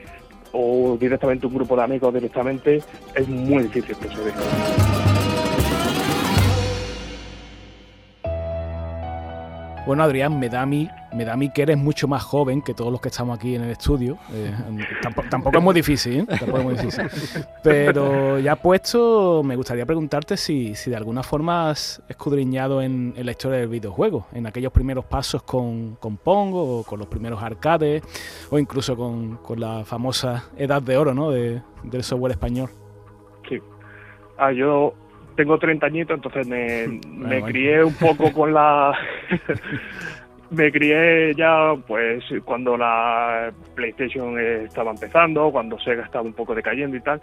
o 0.52 0.98
directamente 1.00 1.48
un 1.48 1.56
grupo 1.56 1.76
de 1.76 1.84
amigos 1.84 2.14
directamente, 2.14 2.82
es 3.16 3.28
muy 3.28 3.64
difícil 3.64 3.96
que 3.98 4.08
se 4.08 4.22
dé. 4.24 5.03
Bueno, 9.86 10.04
Adrián, 10.04 10.40
me 10.40 10.48
da 10.48 10.62
a 10.62 10.66
mí, 10.66 10.90
me 11.14 11.26
da 11.26 11.34
a 11.34 11.36
mí 11.36 11.50
que 11.50 11.62
eres 11.62 11.78
mucho 11.78 12.08
más 12.08 12.24
joven 12.24 12.62
que 12.62 12.74
todos 12.74 12.90
los 12.90 13.02
que 13.02 13.10
estamos 13.10 13.38
aquí 13.38 13.56
en 13.56 13.64
el 13.64 13.72
estudio. 13.72 14.18
Eh, 14.32 14.54
tampoco, 15.30 15.58
es 15.58 15.64
muy 15.64 15.74
difícil, 15.74 16.22
¿eh? 16.22 16.26
Tampoco 16.26 16.60
es 16.60 16.64
muy 16.64 16.74
difícil. 16.76 17.06
Pero 17.64 18.40
ya 18.40 18.56
puesto, 18.56 19.44
me 19.44 19.58
gustaría 19.58 19.86
preguntarte 19.86 20.38
si, 20.38 20.74
si 20.74 20.90
de 20.90 20.96
alguna 20.96 21.22
forma 21.22 21.70
has 21.70 22.02
escudriñado 22.08 22.82
en, 22.82 23.14
la 23.18 23.32
historia 23.32 23.60
del 23.60 23.68
videojuego, 23.68 24.28
en 24.32 24.48
aquellos 24.48 24.72
primeros 24.72 25.04
pasos 25.04 25.44
con, 25.44 25.96
con 25.96 26.16
Pongo, 26.16 26.80
o 26.80 26.84
con 26.86 26.98
los 26.98 27.10
primeros 27.10 27.44
arcades, 27.44 28.04
o 28.50 28.58
incluso 28.58 28.96
con, 28.96 29.36
con 29.38 29.60
la 29.60 29.84
famosa 29.84 30.46
edad 30.56 30.82
de 30.82 30.96
oro 30.96 31.14
¿no? 31.14 31.30
de, 31.30 31.62
del 31.84 32.04
software 32.04 32.32
español. 32.32 32.70
Sí. 33.50 33.60
Ah, 34.38 34.54
yo 34.54 34.94
tengo 35.36 35.58
30 35.58 35.86
añitos, 35.86 36.16
entonces 36.16 36.48
me, 36.48 37.00
me 37.10 37.42
crié 37.44 37.84
un 37.84 37.94
poco 37.94 38.32
con 38.32 38.54
la... 38.54 38.98
me 40.50 40.72
crié 40.72 41.34
ya 41.36 41.74
pues 41.88 42.24
cuando 42.46 42.78
la 42.78 43.52
PlayStation 43.76 44.40
estaba 44.40 44.92
empezando, 44.92 45.52
cuando 45.52 45.80
Sega 45.80 46.04
estaba 46.04 46.24
un 46.24 46.34
poco 46.34 46.54
decayendo 46.54 46.96
y 46.96 47.02
tal. 47.02 47.20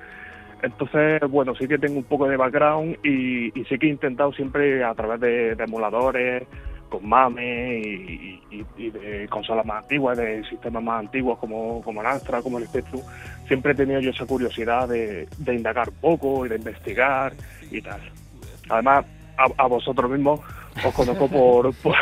Entonces, 0.62 1.20
bueno, 1.31 1.55
sí 1.55 1.66
que 1.66 1.79
tengo 1.79 1.96
un 1.99 2.05
poco 2.05 2.29
de 2.29 2.37
background 2.37 2.99
y, 3.05 3.59
y 3.59 3.64
sí 3.64 3.79
que 3.79 3.87
he 3.87 3.90
intentado 3.90 4.33
siempre 4.33 4.85
a 4.85 4.94
través 4.94 5.20
de, 5.20 5.55
de 5.55 5.64
emuladores, 5.64 6.42
con 6.90 7.09
MAME 7.09 7.79
y, 7.79 8.42
y, 8.50 8.66
y, 8.76 8.90
de 8.90 9.29
consolas 9.29 9.64
más 9.64 9.85
antiguas, 9.85 10.18
de 10.18 10.44
sistemas 10.44 10.83
más 10.83 11.00
antiguos 11.00 11.38
como, 11.38 11.81
como 11.83 12.00
el 12.03 12.07
Astra, 12.07 12.42
como 12.42 12.59
el 12.59 12.66
Spectrum, 12.66 13.00
siempre 13.46 13.72
he 13.72 13.74
tenido 13.74 14.00
yo 14.00 14.11
esa 14.11 14.26
curiosidad 14.26 14.88
de, 14.88 15.26
de 15.38 15.55
indagar 15.55 15.90
poco 15.92 16.44
y 16.44 16.48
de 16.50 16.57
investigar 16.57 17.33
y 17.70 17.81
tal. 17.81 18.00
Además, 18.68 19.07
a, 19.38 19.46
a 19.62 19.66
vosotros 19.66 20.11
mismos 20.11 20.40
os 20.85 20.94
conozco 20.94 21.29
por, 21.29 21.74
por, 21.83 21.96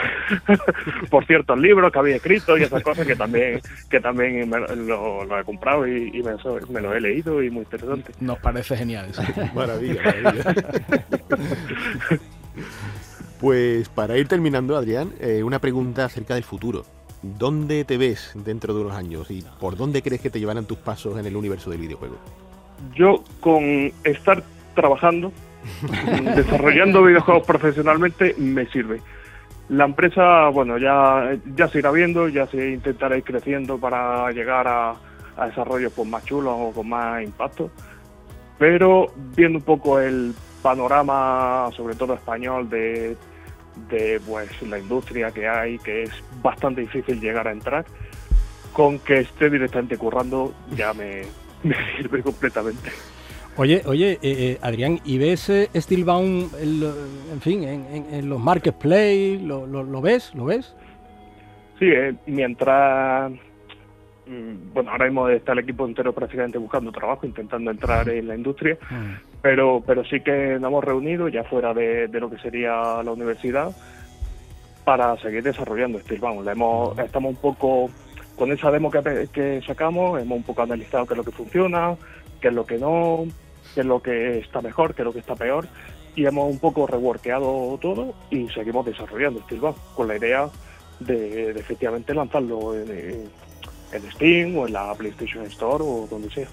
por, 1.11 1.27
ciertos 1.27 1.59
libros 1.59 1.93
que 1.93 1.99
habéis 1.99 2.17
escrito 2.17 2.59
y 2.59 2.63
esas 2.63 2.83
cosas 2.83 3.07
que 3.07 3.17
también 3.17 3.61
que 3.89 4.01
también 4.01 4.49
me, 4.49 4.59
lo, 4.61 5.25
lo, 5.25 5.39
he 5.39 5.45
comprado 5.45 5.87
y, 5.87 6.11
y 6.13 6.23
me, 6.23 6.33
me, 6.71 6.81
lo 6.81 6.95
he 6.95 7.01
leído 7.01 7.43
y 7.43 7.51
muy 7.51 7.63
interesante. 7.63 8.13
Nos 8.21 8.39
parece 8.39 8.77
genial. 8.77 9.09
Sí. 9.13 9.23
maravilla, 9.55 10.03
maravilla. 10.23 10.55
pues 13.41 13.89
para 13.89 14.17
ir 14.17 14.29
terminando, 14.29 14.77
Adrián, 14.77 15.13
eh, 15.21 15.43
una 15.43 15.59
pregunta 15.59 16.05
acerca 16.05 16.35
del 16.35 16.45
futuro. 16.45 16.85
¿Dónde 17.23 17.85
te 17.85 17.99
ves 17.99 18.33
dentro 18.35 18.75
de 18.75 18.81
unos 18.83 18.95
años 18.95 19.31
y 19.31 19.45
por 19.59 19.77
dónde 19.77 20.03
crees 20.03 20.21
que 20.21 20.31
te 20.31 20.39
llevarán 20.39 20.67
tus 20.67 20.79
pasos 20.79 21.19
en 21.19 21.27
el 21.27 21.37
universo 21.37 21.71
del 21.71 21.81
videojuego? 21.81 22.17
Yo 22.95 23.25
con 23.41 23.93
estar 24.05 24.43
trabajando 24.75 25.33
desarrollando 26.37 27.03
videojuegos 27.03 27.47
profesionalmente 27.47 28.35
me 28.39 28.67
sirve. 28.67 29.01
La 29.69 29.85
empresa, 29.85 30.49
bueno, 30.49 30.79
ya, 30.79 31.37
ya 31.57 31.69
se 31.69 31.81
irá 31.81 31.91
viendo, 31.91 32.29
ya 32.29 32.47
se 32.47 32.71
intentará 32.71 33.19
ir 33.19 33.25
creciendo 33.25 33.79
para 33.79 34.31
llegar 34.31 34.67
a, 34.67 34.95
a 35.37 35.47
desarrollos 35.47 35.93
pues, 35.95 36.09
más 36.09 36.25
chulos 36.25 36.55
o 36.57 36.73
con 36.73 36.89
más 36.89 37.23
impacto. 37.23 37.71
Pero 38.59 39.13
viendo 39.37 39.59
un 39.59 39.65
poco 39.65 40.01
el 40.01 40.35
panorama, 40.63 41.71
sobre 41.77 41.95
todo 41.95 42.15
español, 42.15 42.69
de, 42.71 43.17
de 43.91 44.21
pues, 44.27 44.63
la 44.63 44.79
industria 44.79 45.31
que 45.31 45.49
hay, 45.49 45.79
que 45.79 46.05
es 46.05 46.11
bastante 46.43 46.83
difícil 46.83 47.21
llegar 47.21 47.49
a 47.49 47.53
entrar, 47.53 47.85
con 48.73 48.99
que 48.99 49.21
esté 49.21 49.51
directamente 49.51 49.97
currando 49.97 50.55
ya 50.77 50.93
me, 50.93 51.23
me 51.63 51.77
sirve 51.97 52.23
completamente. 52.23 52.91
Oye, 53.59 53.83
oye, 53.87 54.13
eh, 54.13 54.19
eh, 54.23 54.59
Adrián, 54.63 55.01
¿y 55.05 55.19
ves 55.19 55.51
eh, 55.51 55.69
Steelbound, 55.75 56.55
en, 56.61 56.85
en 57.33 57.41
fin, 57.41 57.65
en, 57.65 57.87
en, 57.93 58.15
en, 58.15 58.29
los 58.29 58.39
marketplace? 58.39 59.41
¿Lo, 59.43 59.67
lo, 59.67 59.83
lo 59.83 60.01
ves? 60.01 60.33
¿Lo 60.37 60.45
ves? 60.45 60.77
Sí, 61.79 61.87
eh, 61.87 62.15
mientras... 62.27 63.33
Bueno, 64.75 64.91
ahora 64.91 65.07
mismo 65.07 65.29
está 65.29 65.53
el 65.53 65.61
equipo 65.61 65.87
entero 65.87 66.13
prácticamente 66.13 66.59
buscando 66.59 66.93
trabajo, 66.93 67.27
intentando 67.27 67.71
entrar 67.71 68.09
en 68.11 68.29
la 68.29 68.37
industria, 68.37 68.77
mm. 68.91 69.28
Pero, 69.43 69.83
pero 69.87 70.05
sí 70.05 70.21
que 70.21 70.59
nos 70.59 70.69
hemos 70.71 70.85
reunido 70.85 71.29
ya 71.29 71.45
fuera 71.45 71.73
de, 71.75 72.09
lo 72.09 72.31
que 72.31 72.39
sería 72.39 73.03
la 73.03 73.13
universidad 73.13 73.75
para 74.85 75.17
seguir 75.19 75.43
desarrollando 75.43 75.99
Steelbound. 76.01 76.45
La 76.45 76.53
hemos, 76.53 76.99
estamos 76.99 77.31
un 77.31 77.37
poco 77.37 77.91
con 78.37 78.53
esa 78.53 78.71
demo 78.71 78.91
que, 78.91 79.63
sacamos, 79.67 80.21
hemos 80.21 80.39
un 80.39 80.45
poco 80.45 80.63
analizado 80.63 81.07
qué 81.07 81.15
es 81.15 81.19
lo 81.19 81.25
que 81.25 81.33
funciona, 81.33 81.97
qué 82.41 82.49
es 82.49 82.55
lo 82.55 82.65
que 82.65 82.79
no, 82.79 83.27
qué 83.75 83.81
es 83.81 83.87
lo 83.87 84.01
que 84.01 84.39
está 84.39 84.61
mejor, 84.61 84.95
qué 84.95 85.03
es 85.03 85.07
lo 85.07 85.13
que 85.13 85.21
está 85.21 85.37
peor, 85.37 85.69
y 86.15 86.25
hemos 86.27 86.51
un 86.51 86.59
poco 86.59 86.87
reworkeado 86.87 87.79
todo 87.81 88.15
y 88.31 88.49
seguimos 88.49 88.87
desarrollando 88.87 89.41
Steelbound 89.43 89.77
con 89.95 90.09
la 90.09 90.17
idea 90.17 90.49
de, 91.01 91.53
de 91.53 91.61
efectivamente 91.61 92.15
lanzarlo 92.15 92.75
en, 92.75 93.31
Steam 94.13 94.57
o 94.59 94.67
en 94.67 94.73
la 94.73 94.95
PlayStation 94.95 95.45
Store 95.47 95.83
o 95.83 96.07
donde 96.11 96.31
sea. 96.31 96.49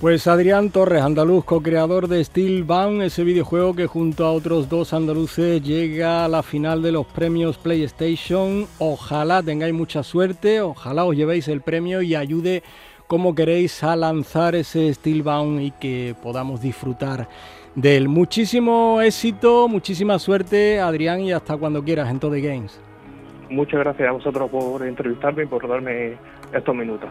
Pues 0.00 0.28
Adrián 0.28 0.70
Torres, 0.70 1.02
andaluz, 1.02 1.44
co-creador 1.44 2.06
de 2.06 2.22
Steelbound, 2.22 3.02
ese 3.02 3.24
videojuego 3.24 3.74
que 3.74 3.88
junto 3.88 4.24
a 4.24 4.30
otros 4.30 4.68
dos 4.68 4.92
andaluces 4.92 5.60
llega 5.60 6.24
a 6.24 6.28
la 6.28 6.44
final 6.44 6.82
de 6.82 6.92
los 6.92 7.04
premios 7.04 7.58
PlayStation. 7.58 8.66
Ojalá 8.78 9.42
tengáis 9.42 9.74
mucha 9.74 10.04
suerte, 10.04 10.60
ojalá 10.60 11.04
os 11.04 11.16
llevéis 11.16 11.48
el 11.48 11.62
premio 11.62 12.00
y 12.00 12.14
ayude 12.14 12.62
cómo 13.08 13.34
queréis 13.34 13.82
a 13.82 13.96
lanzar 13.96 14.54
ese 14.54 14.94
Steelbound 14.94 15.62
y 15.62 15.72
que 15.72 16.14
podamos 16.22 16.62
disfrutar 16.62 17.28
de 17.74 17.96
él. 17.96 18.08
Muchísimo 18.08 19.00
éxito, 19.02 19.66
muchísima 19.66 20.20
suerte, 20.20 20.78
Adrián, 20.78 21.22
y 21.22 21.32
hasta 21.32 21.56
cuando 21.56 21.82
quieras 21.82 22.08
en 22.08 22.20
Todo 22.20 22.36
Games. 22.36 22.80
Muchas 23.50 23.80
gracias 23.80 24.08
a 24.08 24.12
vosotros 24.12 24.48
por 24.48 24.86
entrevistarme 24.86 25.42
y 25.42 25.46
por 25.46 25.66
darme 25.66 26.16
estos 26.52 26.72
minutos. 26.76 27.08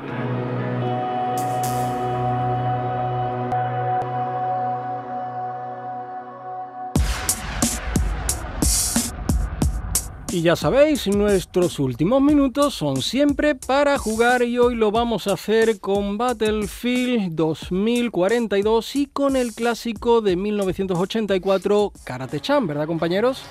Y 10.38 10.44
ya 10.44 10.56
sabéis, 10.56 11.08
nuestros 11.08 11.80
últimos 11.80 12.22
minutos 12.22 12.76
son 12.76 13.02
siempre 13.02 13.56
para 13.56 13.98
jugar 13.98 14.44
y 14.44 14.60
hoy 14.60 14.76
lo 14.76 14.92
vamos 14.92 15.26
a 15.26 15.34
hacer 15.34 15.80
con 15.80 16.16
Battlefield 16.20 17.34
2042 17.34 18.96
y 18.98 19.08
con 19.08 19.36
el 19.36 19.56
clásico 19.56 20.22
de 20.22 20.36
1984 20.36 21.92
Karate 22.04 22.40
Chan, 22.40 22.68
¿verdad 22.68 22.86
compañeros? 22.86 23.42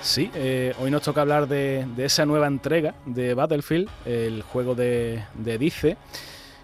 Sí, 0.00 0.30
eh, 0.36 0.72
hoy 0.80 0.92
nos 0.92 1.02
toca 1.02 1.22
hablar 1.22 1.48
de, 1.48 1.84
de, 1.96 2.04
esa 2.04 2.24
nueva 2.26 2.46
entrega 2.46 2.94
de 3.06 3.34
Battlefield, 3.34 3.88
el 4.06 4.42
juego 4.42 4.76
de, 4.76 5.24
de 5.34 5.58
Dice, 5.58 5.96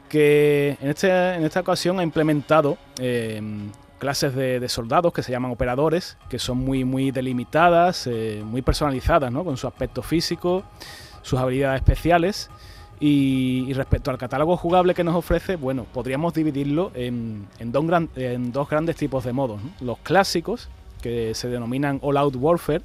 que 0.09 0.79
en, 0.81 0.91
este, 0.91 1.09
en 1.11 1.45
esta 1.45 1.59
ocasión 1.59 1.99
ha 1.99 2.05
implementado 2.05 2.79
eh, 3.01 3.43
clases 3.97 4.35
de, 4.35 4.69
soldados 4.69 5.13
que 5.13 5.23
se 5.23 5.33
llaman 5.33 5.51
operadores, 5.51 6.17
que 6.29 6.39
son 6.39 6.59
muy, 6.59 6.85
muy 6.85 7.11
delimitadas, 7.11 8.07
eh, 8.07 8.43
muy 8.45 8.63
personalizadas, 8.63 9.33
¿no? 9.33 9.45
con 9.45 9.57
su 9.57 9.67
aspecto 9.67 10.03
físico, 10.03 10.65
sus 11.23 11.39
habilidades 11.39 11.81
especiales. 11.81 12.51
Y, 12.99 13.73
respecto 13.75 14.11
al 14.11 14.17
catálogo 14.17 14.57
jugable 14.57 14.95
que 14.95 15.05
nos 15.05 15.15
ofrece, 15.15 15.57
bueno, 15.57 15.85
podríamos 15.93 16.33
dividirlo 16.33 16.93
en, 16.95 17.47
dos, 17.61 18.69
grandes 18.71 18.97
tipos 18.97 19.25
de 19.25 19.35
modos. 19.35 19.61
Los 19.81 19.99
clásicos, 19.99 20.71
que 21.03 21.35
se 21.35 21.49
denominan 21.49 21.99
All 22.03 22.17
Out 22.17 22.37
Warfare, 22.37 22.83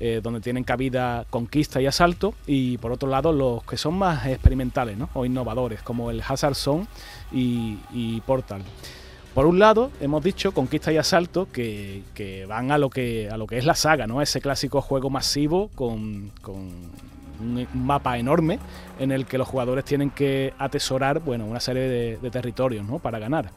eh, 0.00 0.20
donde 0.22 0.40
tienen 0.40 0.64
cabida 0.64 1.24
conquista 1.30 1.80
y 1.80 1.86
asalto, 1.86 2.34
y 2.46 2.76
por 2.76 2.92
otro 2.92 3.08
lado 3.08 3.32
los 3.32 3.64
que 3.64 3.78
son 3.78 3.96
más 3.96 4.26
experimentales 4.26 4.98
o 5.14 5.24
innovadores, 5.24 5.82
como 5.82 6.10
el 6.10 6.22
Hazard 6.26 6.54
Zone 6.54 6.86
y 7.32 8.20
Portal. 8.26 8.62
Por 9.38 9.46
un 9.46 9.60
lado, 9.60 9.92
hemos 10.00 10.24
dicho 10.24 10.50
conquista 10.50 10.92
y 10.92 10.96
asalto 10.96 11.46
que, 11.52 12.02
van 12.48 12.72
a 12.72 12.76
lo 12.76 12.90
que, 12.90 13.30
a 13.30 13.36
lo 13.36 13.46
que 13.46 13.56
es 13.56 13.64
la 13.64 13.76
saga, 13.76 14.08
¿no? 14.08 14.20
Ese 14.20 14.40
clásico 14.40 14.80
juego 14.80 15.10
masivo 15.10 15.70
con, 15.76 16.32
un 17.38 17.68
mapa 17.72 18.18
enorme 18.18 18.58
en 18.98 19.12
el 19.12 19.26
que 19.26 19.38
los 19.38 19.46
jugadores 19.46 19.84
tienen 19.84 20.10
que 20.10 20.52
atesorar 20.58 21.20
bueno, 21.20 21.46
una 21.46 21.60
serie 21.60 21.82
de, 21.82 22.16
de, 22.16 22.30
territorios 22.32 22.84
¿no? 22.84 22.98
para 22.98 23.20
ganar. 23.20 23.52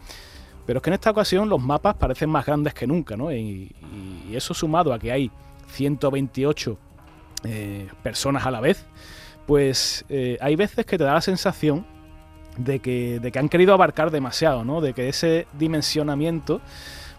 Pero 0.67 0.77
es 0.77 0.83
que 0.83 0.91
en 0.91 0.93
esta 0.93 1.09
ocasión 1.09 1.49
los 1.49 1.59
mapas 1.59 1.95
parecen 1.95 2.29
más 2.29 2.45
grandes 2.45 2.75
que 2.75 2.85
nunca, 2.85 3.17
¿no? 3.17 3.33
y, 3.33 3.71
y 4.29 4.35
eso 4.35 4.53
sumado 4.53 4.93
a 4.93 4.99
que 4.99 5.11
hay 5.11 5.31
128 5.71 6.77
eh, 7.45 7.87
personas 8.03 8.45
a 8.45 8.51
la 8.51 8.59
vez, 8.59 8.85
pues 9.47 10.05
eh, 10.09 10.37
hay 10.41 10.55
veces 10.55 10.85
que 10.85 10.99
te 10.99 11.05
da 11.05 11.15
la 11.15 11.21
sensación 11.21 11.87
de 12.63 12.79
que, 12.79 13.19
de 13.19 13.31
que 13.31 13.39
han 13.39 13.49
querido 13.49 13.73
abarcar 13.73 14.11
demasiado, 14.11 14.63
¿no? 14.63 14.81
De 14.81 14.93
que 14.93 15.09
ese 15.09 15.47
dimensionamiento 15.57 16.61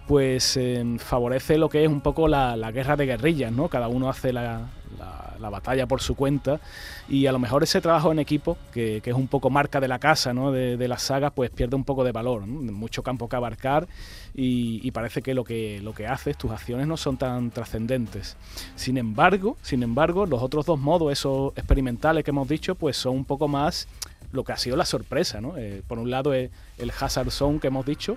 pues 0.07 0.57
eh, 0.57 0.85
favorece 0.99 1.59
lo 1.59 1.69
que 1.69 1.85
es 1.85 1.89
un 1.89 2.01
poco 2.01 2.29
la, 2.29 2.57
la, 2.57 2.71
guerra 2.73 2.97
de 2.97 3.07
guerrillas, 3.07 3.53
¿no? 3.53 3.69
Cada 3.69 3.89
uno 3.89 4.11
hace 4.11 4.33
la, 4.33 4.69
la, 4.99 5.35
la, 5.39 5.49
batalla 5.51 5.87
por 5.87 6.01
su 6.01 6.17
cuenta 6.17 6.61
y 7.09 7.27
a 7.27 7.33
lo 7.33 7.39
mejor 7.39 7.63
ese 7.63 7.81
trabajo 7.81 8.11
en 8.11 8.19
equipo, 8.19 8.59
que, 8.73 9.01
que 9.01 9.11
es 9.11 9.17
un 9.17 9.29
poco 9.29 9.49
marca 9.49 9.81
de 9.81 9.89
la 9.89 9.99
casa, 9.99 10.35
¿no? 10.35 10.51
De, 10.51 10.77
de 10.77 10.89
las 10.89 11.03
sagas, 11.03 11.33
pues 11.35 11.51
pierde 11.51 11.77
un 11.77 11.85
poco 11.85 12.03
de 12.05 12.13
valor. 12.13 12.47
Mucho 12.47 13.03
campo 13.03 13.29
que 13.29 13.37
abarcar 13.37 13.87
y, 14.35 14.81
y, 14.87 14.91
parece 14.91 15.23
que 15.23 15.35
lo, 15.35 15.45
que 15.45 15.81
lo 15.83 15.95
que 15.95 16.07
haces, 16.07 16.37
tus 16.37 16.51
acciones 16.51 16.87
no 16.87 16.97
son 16.97 17.17
tan 17.17 17.51
trascendentes. 17.51 18.37
Sin 18.75 18.99
embargo, 18.99 19.57
sin 19.63 19.83
embargo, 19.83 20.27
los 20.27 20.43
otros 20.43 20.67
dos 20.67 20.81
modos, 20.81 21.13
esos 21.13 21.53
experimentales 21.57 22.25
que 22.25 22.33
hemos 22.33 22.49
dicho, 22.49 22.75
pues 22.75 22.97
son 22.97 23.17
un 23.17 23.25
poco 23.25 23.47
más 23.47 23.87
lo 24.33 24.45
que 24.45 24.53
ha 24.53 24.57
sido 24.57 24.77
la 24.77 24.85
sorpresa, 24.85 25.41
¿no? 25.41 25.57
Eh, 25.57 25.83
por 25.87 25.99
un 25.99 26.11
lado 26.11 26.35
es 26.35 26.51
el 26.79 26.91
Hazard 26.99 27.31
Zone 27.31 27.61
que 27.61 27.69
hemos 27.69 27.87
dicho, 27.87 28.17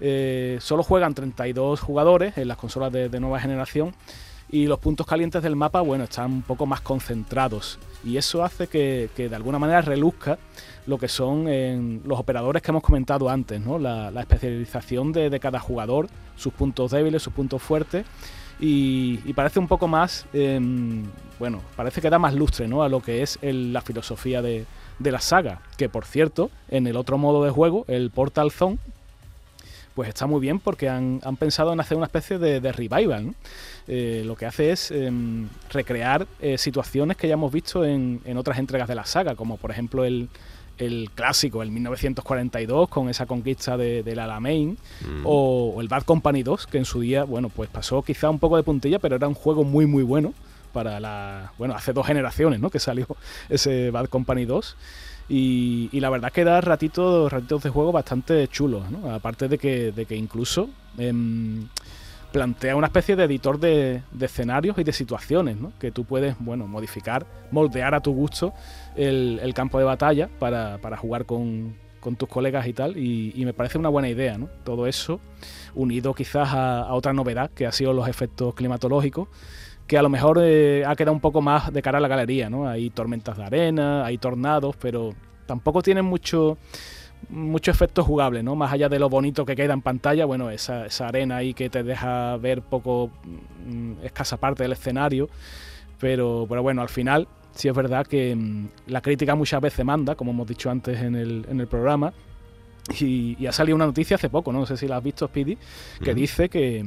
eh, 0.00 0.58
solo 0.60 0.82
juegan 0.82 1.14
32 1.14 1.80
jugadores 1.80 2.36
en 2.36 2.48
las 2.48 2.56
consolas 2.56 2.92
de, 2.92 3.20
nueva 3.20 3.38
generación 3.38 3.94
y 4.50 4.66
los 4.66 4.80
puntos 4.80 5.06
calientes 5.06 5.42
del 5.42 5.54
mapa, 5.54 5.80
bueno, 5.80 6.04
están 6.04 6.32
un 6.32 6.42
poco 6.42 6.66
más 6.66 6.80
concentrados. 6.80 7.78
Y 8.04 8.16
eso 8.16 8.42
hace 8.44 8.66
que, 8.66 9.08
de 9.16 9.36
alguna 9.36 9.58
manera 9.58 9.80
reluzca 9.80 10.38
lo 10.86 10.98
que 10.98 11.06
son 11.08 11.46
los 12.04 12.18
operadores 12.18 12.60
que 12.60 12.70
hemos 12.70 12.82
comentado 12.82 13.30
antes, 13.30 13.60
¿no? 13.60 13.78
La, 13.78 14.10
especialización 14.20 15.12
de, 15.12 15.38
cada 15.40 15.60
jugador, 15.60 16.08
sus 16.36 16.52
puntos 16.52 16.90
débiles, 16.90 17.22
sus 17.22 17.32
puntos 17.32 17.62
fuertes. 17.62 18.04
Y, 18.60 19.32
parece 19.32 19.58
un 19.58 19.68
poco 19.68 19.88
más, 19.88 20.26
em, 20.34 21.04
bueno, 21.38 21.62
parece 21.76 22.02
que 22.02 22.10
da 22.10 22.18
más 22.18 22.34
lustre 22.34 22.68
¿no? 22.68 22.82
a 22.82 22.88
lo 22.88 23.00
que 23.00 23.22
es 23.22 23.38
la 23.40 23.80
filosofía 23.80 24.42
de, 24.42 24.66
la 25.10 25.20
saga. 25.20 25.62
Que 25.76 25.88
por 25.88 26.04
cierto, 26.04 26.50
en 26.68 26.86
el 26.86 26.96
otro 26.96 27.18
modo 27.18 27.44
de 27.44 27.50
juego, 27.50 27.84
el 27.88 28.10
Portal 28.10 28.50
Zone, 28.50 28.78
pues 29.94 30.08
está 30.08 30.26
muy 30.26 30.40
bien 30.40 30.58
porque 30.58 30.88
han, 30.88 31.20
pensado 31.38 31.72
en 31.72 31.80
hacer 31.80 31.96
una 31.96 32.06
especie 32.06 32.38
de, 32.38 32.72
revival. 32.72 33.34
Eh, 33.88 34.22
lo 34.24 34.36
que 34.36 34.46
hace 34.46 34.70
es 34.70 34.90
em, 34.90 35.48
recrear 35.70 36.26
eh, 36.40 36.56
situaciones 36.56 37.16
que 37.16 37.28
ya 37.28 37.34
hemos 37.34 37.52
visto 37.52 37.84
en, 37.84 38.20
otras 38.36 38.58
entregas 38.58 38.88
de 38.88 38.94
la 38.94 39.04
saga, 39.04 39.34
como 39.34 39.56
por 39.56 39.70
ejemplo 39.70 40.04
el, 40.04 40.28
clásico, 41.14 41.62
el 41.62 41.70
1942, 41.70 42.88
con 42.88 43.08
esa 43.08 43.26
conquista 43.26 43.76
de, 43.76 44.02
del 44.02 44.18
Alamein, 44.18 44.78
mm. 45.00 45.22
o, 45.24 45.80
el 45.80 45.88
Bad 45.88 46.02
Company 46.02 46.42
2, 46.42 46.66
que 46.66 46.78
en 46.78 46.84
su 46.84 47.00
día, 47.00 47.24
bueno, 47.24 47.50
pues 47.50 47.68
pasó 47.68 48.02
quizá 48.02 48.30
un 48.30 48.38
poco 48.38 48.56
de 48.56 48.62
puntilla, 48.62 48.98
pero 48.98 49.16
era 49.16 49.28
un 49.28 49.34
juego 49.34 49.62
muy, 49.62 49.86
muy 49.86 50.02
bueno 50.02 50.32
para 50.72 51.00
la. 51.00 51.52
Bueno, 51.58 51.74
hace 51.74 51.92
dos 51.92 52.06
generaciones, 52.06 52.60
¿no? 52.60 52.70
Que 52.70 52.78
salió 52.78 53.06
ese 53.48 53.90
Bad 53.90 54.06
Company 54.06 54.44
2. 54.44 54.76
Y, 55.28 55.88
la 56.00 56.10
verdad 56.10 56.28
es 56.28 56.34
que 56.34 56.44
da 56.44 56.60
ratitos, 56.60 57.32
ratitos 57.32 57.62
de 57.62 57.70
juego 57.70 57.92
bastante 57.92 58.46
chulos, 58.48 58.90
¿no? 58.90 59.14
Aparte 59.14 59.48
de 59.48 59.56
que, 59.56 59.92
de 59.92 60.04
que 60.04 60.16
incluso 60.16 60.68
em, 60.98 61.68
plantea 62.32 62.74
una 62.74 62.88
especie 62.88 63.14
de 63.14 63.24
editor 63.24 63.60
de, 63.60 64.02
escenarios 64.20 64.76
y 64.78 64.84
de 64.84 64.92
situaciones, 64.92 65.56
¿no? 65.58 65.72
Que 65.78 65.92
tú 65.92 66.04
puedes, 66.04 66.34
bueno, 66.38 66.66
modificar, 66.66 67.26
moldear 67.50 67.94
a 67.94 68.00
tu 68.00 68.12
gusto 68.12 68.52
el, 68.96 69.52
campo 69.54 69.78
de 69.78 69.84
batalla 69.84 70.28
para, 70.38 70.78
jugar 70.96 71.26
con, 71.26 71.76
tus 72.18 72.28
colegas 72.28 72.66
y 72.66 72.72
tal. 72.72 72.96
Y, 72.96 73.42
me 73.44 73.52
parece 73.52 73.78
una 73.78 73.90
buena 73.90 74.08
idea, 74.08 74.38
¿no? 74.38 74.48
Todo 74.64 74.86
eso 74.86 75.20
unido 75.74 76.14
quizás 76.14 76.48
a, 76.52 76.92
otra 76.92 77.12
novedad 77.12 77.50
que 77.50 77.66
ha 77.66 77.72
sido 77.72 77.92
los 77.92 78.08
efectos 78.08 78.54
climatológicos 78.54 79.28
que 79.92 79.98
a 79.98 80.02
lo 80.02 80.08
mejor 80.08 80.38
eh, 80.40 80.86
ha 80.86 80.96
quedado 80.96 81.12
un 81.12 81.20
poco 81.20 81.42
más 81.42 81.70
de 81.70 81.82
cara 81.82 81.98
a 81.98 82.00
la 82.00 82.08
galería, 82.08 82.48
¿no? 82.48 82.66
Hay 82.66 82.88
tormentas 82.88 83.36
de 83.36 83.44
arena, 83.44 84.06
hay 84.06 84.16
tornados, 84.16 84.74
pero 84.76 85.10
tampoco 85.44 85.82
tienen 85.82 86.06
mucho 86.06 86.56
mucho 87.28 87.70
efecto 87.70 88.02
jugable, 88.02 88.42
¿no? 88.42 88.56
Más 88.56 88.72
allá 88.72 88.88
de 88.88 88.98
lo 88.98 89.10
bonito 89.10 89.44
que 89.44 89.54
queda 89.54 89.74
en 89.74 89.82
pantalla, 89.82 90.24
bueno, 90.24 90.48
esa, 90.48 90.86
arena 91.06 91.36
ahí 91.36 91.52
que 91.52 91.68
te 91.68 91.82
deja 91.82 92.38
ver 92.38 92.62
poco 92.62 93.10
mm, 93.66 94.02
escasa 94.02 94.38
parte 94.38 94.62
del 94.62 94.72
escenario, 94.72 95.28
pero, 96.00 96.46
pero 96.48 96.62
bueno, 96.62 96.80
al 96.80 96.88
final 96.88 97.28
sí 97.54 97.68
es 97.68 97.74
verdad 97.74 98.06
que 98.06 98.34
mm, 98.34 98.68
la 98.86 99.02
crítica 99.02 99.34
muchas 99.34 99.60
veces 99.60 99.84
manda, 99.84 100.14
como 100.14 100.30
hemos 100.30 100.46
dicho 100.46 100.70
antes 100.70 101.02
en 101.02 101.16
el, 101.16 101.44
en 101.50 101.60
el 101.60 101.66
programa, 101.66 102.14
y, 102.98 103.44
ha 103.44 103.52
salido 103.52 103.76
una 103.76 103.84
noticia 103.84 104.14
hace 104.14 104.30
poco, 104.30 104.54
no 104.54 104.64
sé 104.64 104.78
si 104.78 104.88
la 104.88 104.96
has 104.96 105.04
visto, 105.04 105.26
Speedy, 105.26 105.58
que 106.02 106.14
dice 106.14 106.48
que, 106.48 106.82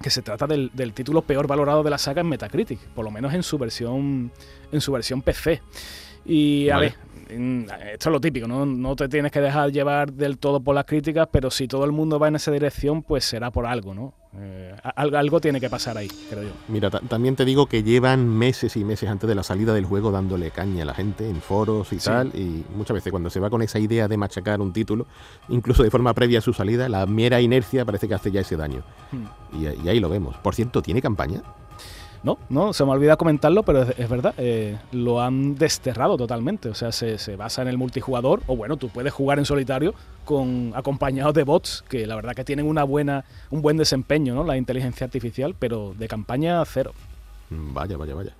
que 0.00 0.10
se 0.10 0.22
trata 0.22 0.46
del, 0.46 0.70
título 0.94 1.22
peor 1.22 1.46
valorado 1.46 1.82
de 1.82 1.90
la 1.90 1.98
saga 1.98 2.20
en 2.20 2.28
Metacritic, 2.28 2.78
por 2.94 3.04
lo 3.04 3.10
menos 3.10 3.34
en 3.34 3.42
su 3.42 3.58
versión, 3.58 4.30
en 4.72 4.80
su 4.80 4.92
versión 4.92 5.22
PC. 5.22 5.62
Y 6.24 6.68
a 6.70 6.78
ver, 6.78 6.94
esto 7.28 8.08
es 8.08 8.12
lo 8.12 8.20
típico, 8.20 8.46
¿no? 8.46 8.64
no 8.64 8.96
te 8.96 9.08
tienes 9.08 9.32
que 9.32 9.40
dejar 9.40 9.72
llevar 9.72 10.12
del 10.12 10.38
todo 10.38 10.60
por 10.60 10.74
las 10.74 10.84
críticas, 10.84 11.28
pero 11.30 11.50
si 11.50 11.66
todo 11.66 11.84
el 11.84 11.92
mundo 11.92 12.18
va 12.18 12.28
en 12.28 12.36
esa 12.36 12.50
dirección, 12.50 13.02
pues 13.02 13.24
será 13.24 13.50
por 13.50 13.66
algo, 13.66 13.94
¿no? 13.94 14.14
Eh, 14.38 14.74
algo, 14.96 15.40
tiene 15.40 15.60
que 15.60 15.70
pasar 15.70 15.96
ahí, 15.96 16.08
creo 16.28 16.42
yo. 16.42 16.50
Mira, 16.68 16.90
también 16.90 17.36
te 17.36 17.46
digo 17.46 17.66
que 17.66 17.82
llevan 17.82 18.28
meses 18.28 18.76
y 18.76 18.84
meses 18.84 19.08
antes 19.08 19.26
de 19.26 19.34
la 19.34 19.42
salida 19.42 19.72
del 19.72 19.86
juego 19.86 20.10
dándole 20.10 20.50
caña 20.50 20.82
a 20.82 20.86
la 20.86 20.94
gente 20.94 21.28
en 21.28 21.40
foros 21.40 21.92
y 21.92 21.96
tal, 21.96 22.28
y 22.34 22.64
muchas 22.76 22.96
veces 22.96 23.10
cuando 23.10 23.30
se 23.30 23.40
va 23.40 23.48
con 23.48 23.62
esa 23.62 23.78
idea 23.78 24.08
de 24.08 24.16
machacar 24.16 24.60
un 24.60 24.72
título, 24.72 25.06
incluso 25.48 25.82
de 25.82 25.90
forma 25.90 26.12
previa 26.12 26.40
a 26.40 26.42
su 26.42 26.52
salida, 26.52 26.88
la 26.88 27.06
mera 27.06 27.40
inercia 27.40 27.84
parece 27.84 28.08
que 28.08 28.14
hace 28.14 28.30
ya 28.30 28.42
ese 28.42 28.56
daño. 28.56 28.82
Hmm. 29.10 29.64
y 29.84 29.88
ahí 29.88 30.00
lo 30.00 30.08
vemos. 30.08 30.36
Por 30.38 30.54
cierto, 30.54 30.82
¿tiene 30.82 31.00
campaña? 31.00 31.42
No, 32.26 32.38
no, 32.48 32.72
se 32.72 32.84
me 32.84 32.90
olvida 32.90 33.16
comentarlo, 33.16 33.62
pero 33.62 33.82
es, 33.82 34.08
verdad, 34.08 34.34
eh, 34.36 34.76
lo 34.90 35.20
han 35.20 35.54
desterrado 35.54 36.16
totalmente. 36.16 36.68
O 36.68 36.74
sea, 36.74 36.90
se, 36.90 37.36
basa 37.36 37.62
en 37.62 37.68
el 37.68 37.78
multijugador, 37.78 38.42
o 38.48 38.56
bueno, 38.56 38.76
tú 38.76 38.88
puedes 38.88 39.12
jugar 39.12 39.38
en 39.38 39.44
solitario 39.44 39.94
con 40.24 40.72
acompañados 40.74 41.34
de 41.34 41.44
bots, 41.44 41.84
que 41.88 42.04
la 42.04 42.16
verdad 42.16 42.34
que 42.34 42.42
tienen 42.42 42.66
una 42.66 42.82
buena, 42.82 43.24
un 43.50 43.62
buen 43.62 43.76
desempeño, 43.76 44.34
¿no? 44.34 44.42
La 44.42 44.56
inteligencia 44.56 45.04
artificial, 45.04 45.54
pero 45.56 45.94
de 45.96 46.08
campaña 46.08 46.64
cero. 46.64 46.94
Vaya, 47.48 47.96
vaya, 47.96 48.16
vaya. 48.16 48.32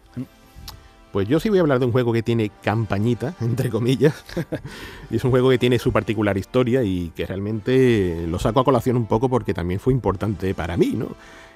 Pues 1.12 1.28
yo 1.28 1.38
sí 1.38 1.48
voy 1.48 1.58
a 1.58 1.60
hablar 1.60 1.78
de 1.78 1.86
un 1.86 1.92
juego 1.92 2.12
que 2.12 2.24
tiene 2.24 2.50
campañita, 2.64 3.34
entre 3.40 3.70
comillas, 3.70 4.24
y 5.10 5.14
es 5.14 5.22
un 5.22 5.30
juego 5.30 5.48
que 5.48 5.58
tiene 5.58 5.78
su 5.78 5.92
particular 5.92 6.36
historia 6.36 6.82
y 6.82 7.10
que 7.10 7.24
realmente 7.24 8.26
lo 8.26 8.40
saco 8.40 8.58
a 8.58 8.64
colación 8.64 8.96
un 8.96 9.06
poco 9.06 9.28
porque 9.28 9.54
también 9.54 9.78
fue 9.78 9.92
importante 9.92 10.54
para 10.54 10.76
mí, 10.76 10.90
¿no? 10.92 11.10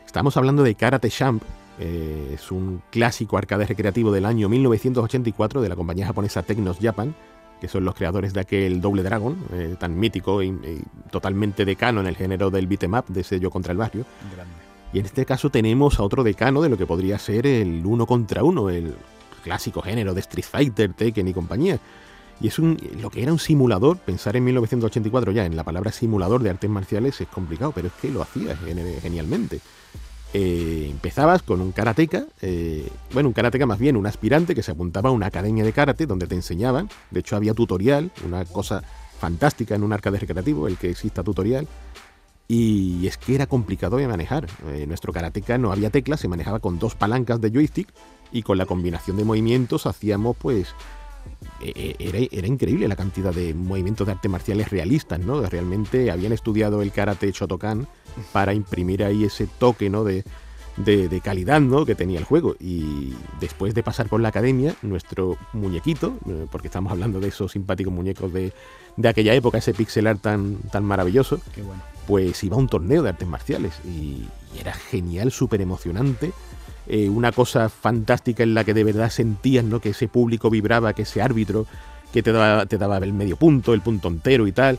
Estamos 0.07 0.37
hablando 0.37 0.62
de 0.62 0.77
Karate 0.77 1.11
Champ, 1.11 1.43
eh, 1.83 2.33
es 2.35 2.53
un 2.53 2.83
clásico 2.90 3.38
arcade 3.38 3.66
recreativo 3.66 4.12
del 4.12 4.27
año 4.27 4.51
1984 4.51 5.62
de 5.62 5.69
la 5.69 5.77
compañía 5.77 6.07
japonesa 6.07 6.43
Technos 6.43 6.77
Japan, 6.79 7.14
que 7.59 7.69
son 7.69 7.87
los 7.87 7.95
creadores 7.95 8.35
de 8.35 8.40
aquel 8.40 8.83
Doble 8.83 9.03
Dragon, 9.03 9.37
eh, 9.55 9.77
tan 9.81 9.99
mítico 9.99 10.43
y, 10.43 10.55
totalmente 11.11 11.64
decano 11.64 12.01
en 12.01 12.07
el 12.07 12.16
género 12.16 12.51
del 12.51 12.66
beat'em 12.66 12.93
up, 12.93 13.07
de 13.09 13.40
yo 13.40 13.51
contra 13.51 13.73
el 13.73 13.79
barrio. 13.79 14.05
Y 14.93 14.99
en 14.99 15.07
este 15.07 15.25
caso 15.25 15.49
tenemos 15.49 15.99
a 15.99 16.03
otro 16.03 16.23
decano 16.23 16.61
de 16.61 16.69
lo 16.69 16.77
que 16.77 16.85
podría 16.87 17.19
ser 17.19 17.47
el 17.47 17.85
uno 17.87 18.07
contra 18.07 18.45
uno, 18.45 18.69
el 18.69 18.95
clásico 19.43 19.81
género 19.81 20.12
de 20.12 20.21
Street 20.21 20.45
Fighter, 20.45 20.93
Tekken 20.93 21.29
y 21.29 21.33
compañía. 21.33 21.79
Y 22.43 22.49
es 22.49 22.59
un, 22.59 22.77
lo 23.01 23.09
que 23.09 23.23
era 23.23 23.33
un 23.33 23.38
simulador, 23.38 23.97
pensar 23.99 24.37
en 24.37 24.45
1984 24.45 25.33
ya 25.33 25.47
en 25.47 25.57
la 25.57 25.64
palabra 25.64 25.93
simulador 25.93 26.43
de 26.43 26.51
artes 26.51 26.69
marciales 26.69 27.19
es 27.21 27.29
complicado, 27.29 27.73
pero 27.75 27.88
es 27.88 27.95
que 27.95 28.11
lo 28.11 28.21
hacía 28.21 28.55
genialmente. 29.03 29.61
Eh, 30.33 30.87
empezabas 30.90 31.43
con 31.43 31.61
un 31.61 31.73
karateca, 31.73 32.25
eh, 32.40 32.88
bueno, 33.12 33.29
un 33.31 33.33
karateca 33.33 33.66
más 33.66 33.81
bien, 33.81 33.97
un 33.97 34.07
aspirante 34.07 34.55
que 34.55 34.62
se 34.62 34.71
apuntaba 34.71 35.11
a 35.11 35.12
una 35.12 35.27
academia 35.27 35.64
de 35.64 35.73
karate 35.73 36.07
donde 36.07 36.29
te 36.29 36.37
enseñaban, 36.37 36.88
de 37.11 37.21
hecho 37.21 37.35
había 37.35 37.53
tutorial, 37.53 38.12
una 38.25 38.45
cosa 38.45 38.85
fantástica 39.19 39.75
en 39.75 39.83
un 39.83 39.93
arcade 39.93 40.21
recreativo, 40.21 40.69
el 40.69 40.77
que 40.77 40.90
exista 40.90 41.25
tutorial, 41.25 41.66
y 42.47 43.07
es 43.07 43.16
que 43.16 43.35
era 43.35 43.47
complicado 43.47 43.97
de 43.97 44.09
manejar. 44.09 44.47
Eh, 44.69 44.85
nuestro 44.87 45.12
karateca 45.12 45.59
no 45.59 45.73
había 45.73 45.90
teclas, 45.90 46.21
se 46.21 46.29
manejaba 46.29 46.61
con 46.61 46.79
dos 46.79 46.95
palancas 46.95 47.40
de 47.40 47.51
joystick 47.51 47.88
y 48.33 48.43
con 48.43 48.57
la 48.57 48.66
combinación 48.66 49.16
de 49.16 49.25
movimientos 49.25 49.87
hacíamos 49.87 50.37
pues 50.37 50.75
e, 51.61 51.96
e, 51.99 52.29
era, 52.33 52.46
increíble 52.46 52.88
la 52.88 52.96
cantidad 52.96 53.35
de 53.35 53.55
movimientos 53.55 54.07
de 54.07 54.12
artes 54.12 54.31
marciales 54.31 54.70
realistas, 54.70 55.20
¿no? 55.20 55.42
Realmente 55.42 56.11
habían 56.11 56.33
estudiado 56.33 56.83
el 56.83 56.92
karate 56.92 57.31
Shotokan 57.33 57.87
para 58.33 58.55
imprimir 58.55 59.05
ahí 59.05 59.25
ese 59.25 59.46
toque, 59.46 59.90
¿no? 59.90 60.05
De, 60.05 60.25
de, 60.77 61.20
calidad, 61.20 61.61
¿no? 61.61 61.85
Que 61.85 61.94
tenía 61.94 62.18
el 62.18 62.25
juego. 62.25 62.57
Y 62.59 63.12
después 63.40 63.75
de 63.75 63.83
pasar 63.83 64.09
por 64.09 64.20
la 64.20 64.29
academia, 64.29 64.75
nuestro 64.83 65.37
muñequito, 65.53 66.16
eh, 66.27 66.46
porque 66.51 66.68
estamos 66.68 66.92
hablando 66.92 67.20
de 67.20 67.29
esos 67.29 67.53
simpáticos 67.53 67.92
muñecos 67.92 68.33
de, 68.33 68.53
de 68.96 69.09
aquella 69.09 69.35
época, 69.35 69.59
ese 69.59 69.75
pixel 69.75 70.07
art 70.07 70.20
tan, 70.20 70.57
tan 70.73 70.85
maravilloso, 70.85 71.40
pues 72.07 72.42
iba 72.42 72.57
a 72.57 72.59
un 72.59 72.68
torneo 72.68 73.03
de 73.03 73.11
artes 73.11 73.29
marciales 73.29 73.75
y, 73.85 74.27
y 74.55 74.61
era 74.61 74.73
genial, 74.73 75.31
súper 75.31 75.61
emocionante 75.61 76.33
eh, 76.87 77.09
una 77.09 77.33
cosa 77.33 77.69
fantástica 77.69 78.43
en 78.43 78.55
la 78.55 78.64
que 78.64 78.75
de 78.75 78.85
verdad 78.85 79.11
sentías 79.11 79.64
¿no? 79.64 79.81
que 79.81 79.90
ese 79.90 80.09
público 80.09 80.51
vibraba, 80.51 80.93
que 80.93 81.03
ese 81.03 81.23
árbitro 81.23 81.66
que 82.12 82.23
te 82.23 82.33
daba, 82.33 82.66
te 82.66 82.79
daba 82.79 82.99
el 82.99 83.12
medio 83.12 83.37
punto, 83.37 83.75
el 83.75 83.81
punto 83.81 84.09
entero 84.09 84.47
y 84.47 84.53
tal. 84.53 84.79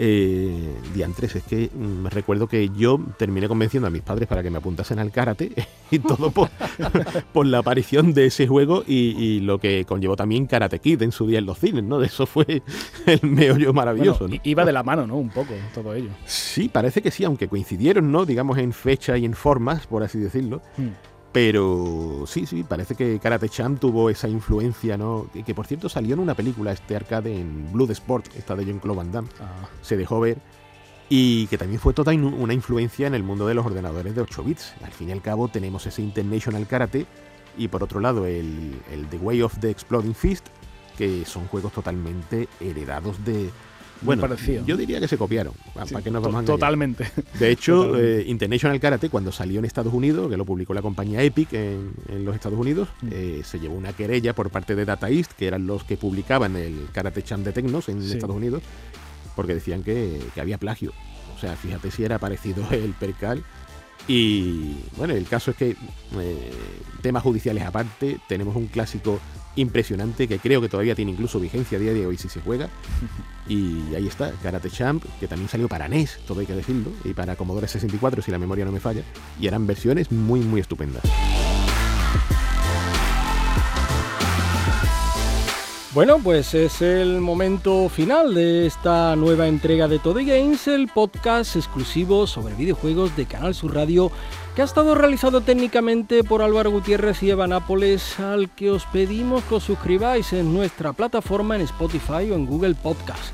Eh, 0.00 0.76
diantres, 0.94 1.34
es 1.34 1.42
que 1.42 1.70
mm, 1.74 2.02
me 2.02 2.10
recuerdo 2.10 2.46
que 2.46 2.68
yo 2.68 3.00
terminé 3.16 3.48
convenciendo 3.48 3.88
a 3.88 3.90
mis 3.90 4.02
padres 4.02 4.28
para 4.28 4.44
que 4.44 4.50
me 4.50 4.58
apuntasen 4.58 5.00
al 5.00 5.10
karate 5.10 5.50
y 5.90 5.98
todo 5.98 6.30
por, 6.30 6.50
por 7.32 7.46
la 7.46 7.58
aparición 7.58 8.14
de 8.14 8.26
ese 8.26 8.46
juego 8.46 8.84
y, 8.86 9.40
lo 9.40 9.58
que 9.58 9.84
conllevó 9.86 10.14
también 10.14 10.46
Karate 10.46 10.78
Kid 10.78 11.02
en 11.02 11.10
su 11.10 11.26
día 11.26 11.40
en 11.40 11.46
los 11.46 11.58
cines, 11.58 11.82
¿no? 11.82 11.98
De 11.98 12.06
eso 12.06 12.26
fue 12.26 12.62
el 13.06 13.20
meollo 13.28 13.72
maravilloso. 13.72 14.28
Iba 14.44 14.64
de 14.64 14.72
la 14.72 14.84
mano, 14.84 15.04
¿no? 15.04 15.16
Un 15.16 15.30
poco 15.30 15.54
todo 15.74 15.92
ello. 15.94 16.10
Sí, 16.26 16.68
parece 16.68 17.02
que 17.02 17.10
sí, 17.10 17.24
aunque 17.24 17.48
coincidieron, 17.48 18.12
¿no? 18.12 18.24
Digamos 18.24 18.58
en 18.58 18.72
fecha 18.72 19.18
y 19.18 19.24
en 19.24 19.34
formas, 19.34 19.88
por 19.88 20.04
así 20.04 20.20
decirlo. 20.20 20.62
Hmm. 20.76 20.90
Pero 21.32 22.24
sí, 22.26 22.46
sí, 22.46 22.64
parece 22.64 22.94
que 22.94 23.18
Karate 23.18 23.48
Champ 23.48 23.78
tuvo 23.78 24.08
esa 24.08 24.28
influencia, 24.28 24.96
¿no? 24.96 25.28
Que, 25.44 25.54
por 25.54 25.66
cierto 25.66 25.88
salió 25.88 26.14
en 26.14 26.20
una 26.20 26.34
película, 26.34 26.72
este 26.72 26.96
arcade 26.96 27.38
en 27.38 27.70
Blood 27.72 27.90
Sport, 27.90 28.34
esta 28.36 28.56
de 28.56 28.64
John 28.64 28.78
Claude 28.78 28.96
Van 28.96 29.12
Damme. 29.12 29.28
Ah. 29.40 29.68
Se 29.82 29.96
dejó 29.96 30.20
ver. 30.20 30.38
Y 31.10 31.46
que 31.46 31.56
también 31.56 31.80
fue 31.80 31.94
toda 31.94 32.12
una 32.12 32.52
influencia 32.52 33.06
en 33.06 33.14
el 33.14 33.22
mundo 33.22 33.46
de 33.46 33.54
los 33.54 33.64
ordenadores 33.64 34.14
de 34.14 34.20
8 34.20 34.44
bits. 34.44 34.74
Al 34.82 34.92
fin 34.92 35.08
y 35.08 35.12
al 35.12 35.22
cabo 35.22 35.48
tenemos 35.48 35.86
ese 35.86 36.02
International 36.02 36.66
Karate 36.66 37.06
y 37.56 37.68
por 37.68 37.82
otro 37.82 38.00
lado 38.00 38.26
el, 38.26 38.78
el 38.92 39.06
The 39.08 39.16
Way 39.16 39.42
of 39.42 39.58
the 39.58 39.70
Exploding 39.70 40.14
Fist, 40.14 40.46
que 40.98 41.24
son 41.24 41.46
juegos 41.46 41.72
totalmente 41.72 42.48
heredados 42.60 43.24
de, 43.24 43.50
Bueno, 44.02 44.22
parecido. 44.22 44.64
yo 44.66 44.76
diría 44.76 45.00
que 45.00 45.08
se 45.08 45.16
copiaron. 45.18 45.52
Sí, 45.86 45.92
¿Para 45.94 46.04
qué 46.04 46.10
nos 46.10 46.22
vamos 46.22 46.42
a? 46.42 46.44
Totalmente. 46.44 47.10
De 47.38 47.50
hecho, 47.50 47.74
Totalmente. 47.84 48.20
eh, 48.20 48.24
International 48.28 48.78
Karate, 48.80 49.10
cuando 49.10 49.32
salió 49.32 49.58
en 49.58 49.64
Estados 49.64 49.92
Unidos, 49.92 50.30
que 50.30 50.36
lo 50.36 50.44
publicó 50.44 50.74
la 50.74 50.82
compañía 50.82 51.22
Epic 51.22 51.52
en, 51.52 51.92
en 52.08 52.24
los 52.24 52.34
Estados 52.34 52.58
Unidos, 52.58 52.88
Mm. 53.02 53.08
eh, 53.12 53.40
se 53.44 53.58
llevó 53.60 53.74
una 53.76 53.92
querella 53.92 54.34
por 54.34 54.50
parte 54.50 54.74
de 54.74 54.84
Data 54.84 55.08
East, 55.10 55.32
que 55.32 55.46
eran 55.46 55.66
los 55.66 55.84
que 55.84 55.96
publicaban 55.96 56.56
el 56.56 56.86
Karate 56.92 57.22
Champ 57.22 57.44
de 57.44 57.52
Tecnos 57.52 57.88
en 57.88 58.02
Sí. 58.02 58.12
Estados 58.14 58.36
Unidos, 58.36 58.62
porque 59.36 59.54
decían 59.54 59.82
que, 59.82 60.20
que 60.34 60.40
había 60.40 60.58
plagio. 60.58 60.92
O 61.36 61.40
sea, 61.40 61.54
fíjate 61.56 61.90
si 61.90 62.04
era 62.04 62.18
parecido 62.18 62.64
el 62.70 62.92
percal. 62.92 63.42
Y 64.06 64.76
bueno, 64.96 65.14
el 65.14 65.26
caso 65.26 65.50
es 65.50 65.56
que, 65.56 65.70
eh, 66.18 66.50
temas 67.02 67.22
judiciales 67.22 67.64
aparte, 67.64 68.18
tenemos 68.28 68.56
un 68.56 68.66
clásico 68.66 69.20
impresionante 69.56 70.26
que 70.28 70.38
creo 70.38 70.60
que 70.60 70.68
todavía 70.68 70.94
tiene 70.94 71.10
incluso 71.12 71.38
vigencia 71.40 71.76
a 71.78 71.80
día 71.80 71.92
de 71.92 72.06
hoy 72.06 72.16
si 72.16 72.28
se 72.28 72.40
juega. 72.40 72.68
Y 73.48 73.94
ahí 73.94 74.06
está, 74.06 74.32
Karate 74.42 74.70
Champ, 74.70 75.02
que 75.18 75.26
también 75.26 75.48
salió 75.48 75.68
para 75.68 75.88
NES, 75.88 76.18
todo 76.26 76.40
hay 76.40 76.46
que 76.46 76.54
decirlo, 76.54 76.90
y 77.04 77.14
para 77.14 77.34
Commodore 77.36 77.66
64 77.66 78.22
si 78.22 78.30
la 78.30 78.38
memoria 78.38 78.64
no 78.64 78.72
me 78.72 78.80
falla. 78.80 79.02
Y 79.40 79.46
eran 79.46 79.66
versiones 79.66 80.12
muy, 80.12 80.40
muy 80.40 80.60
estupendas. 80.60 81.02
Bueno, 85.94 86.18
pues 86.22 86.52
es 86.52 86.82
el 86.82 87.18
momento 87.22 87.88
final 87.88 88.34
de 88.34 88.66
esta 88.66 89.16
nueva 89.16 89.48
entrega 89.48 89.88
de 89.88 89.98
Todo 89.98 90.16
Games, 90.16 90.68
el 90.68 90.88
podcast 90.88 91.56
exclusivo 91.56 92.26
sobre 92.26 92.54
videojuegos 92.54 93.16
de 93.16 93.24
Canal 93.24 93.54
Sur 93.54 93.74
Radio, 93.74 94.12
que 94.54 94.60
ha 94.60 94.66
estado 94.66 94.94
realizado 94.94 95.40
técnicamente 95.40 96.22
por 96.24 96.42
Álvaro 96.42 96.70
Gutiérrez 96.70 97.22
y 97.22 97.30
Eva 97.30 97.46
Nápoles, 97.46 98.20
al 98.20 98.50
que 98.50 98.70
os 98.70 98.84
pedimos 98.84 99.42
que 99.44 99.54
os 99.54 99.64
suscribáis 99.64 100.34
en 100.34 100.52
nuestra 100.52 100.92
plataforma 100.92 101.56
en 101.56 101.62
Spotify 101.62 102.30
o 102.30 102.34
en 102.34 102.44
Google 102.44 102.74
Podcast. 102.74 103.32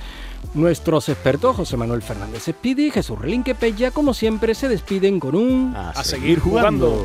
Nuestros 0.54 1.08
expertos 1.08 1.56
José 1.56 1.76
Manuel 1.76 2.02
Fernández 2.02 2.44
Speedy 2.44 2.86
y 2.86 2.90
Jesús 2.92 3.18
Relinque 3.18 3.56
Pella, 3.56 3.90
como 3.90 4.14
siempre, 4.14 4.54
se 4.54 4.68
despiden 4.68 5.18
con 5.18 5.34
un... 5.34 5.74
A, 5.74 6.04
seguir 6.04 6.38
jugando. 6.38 7.04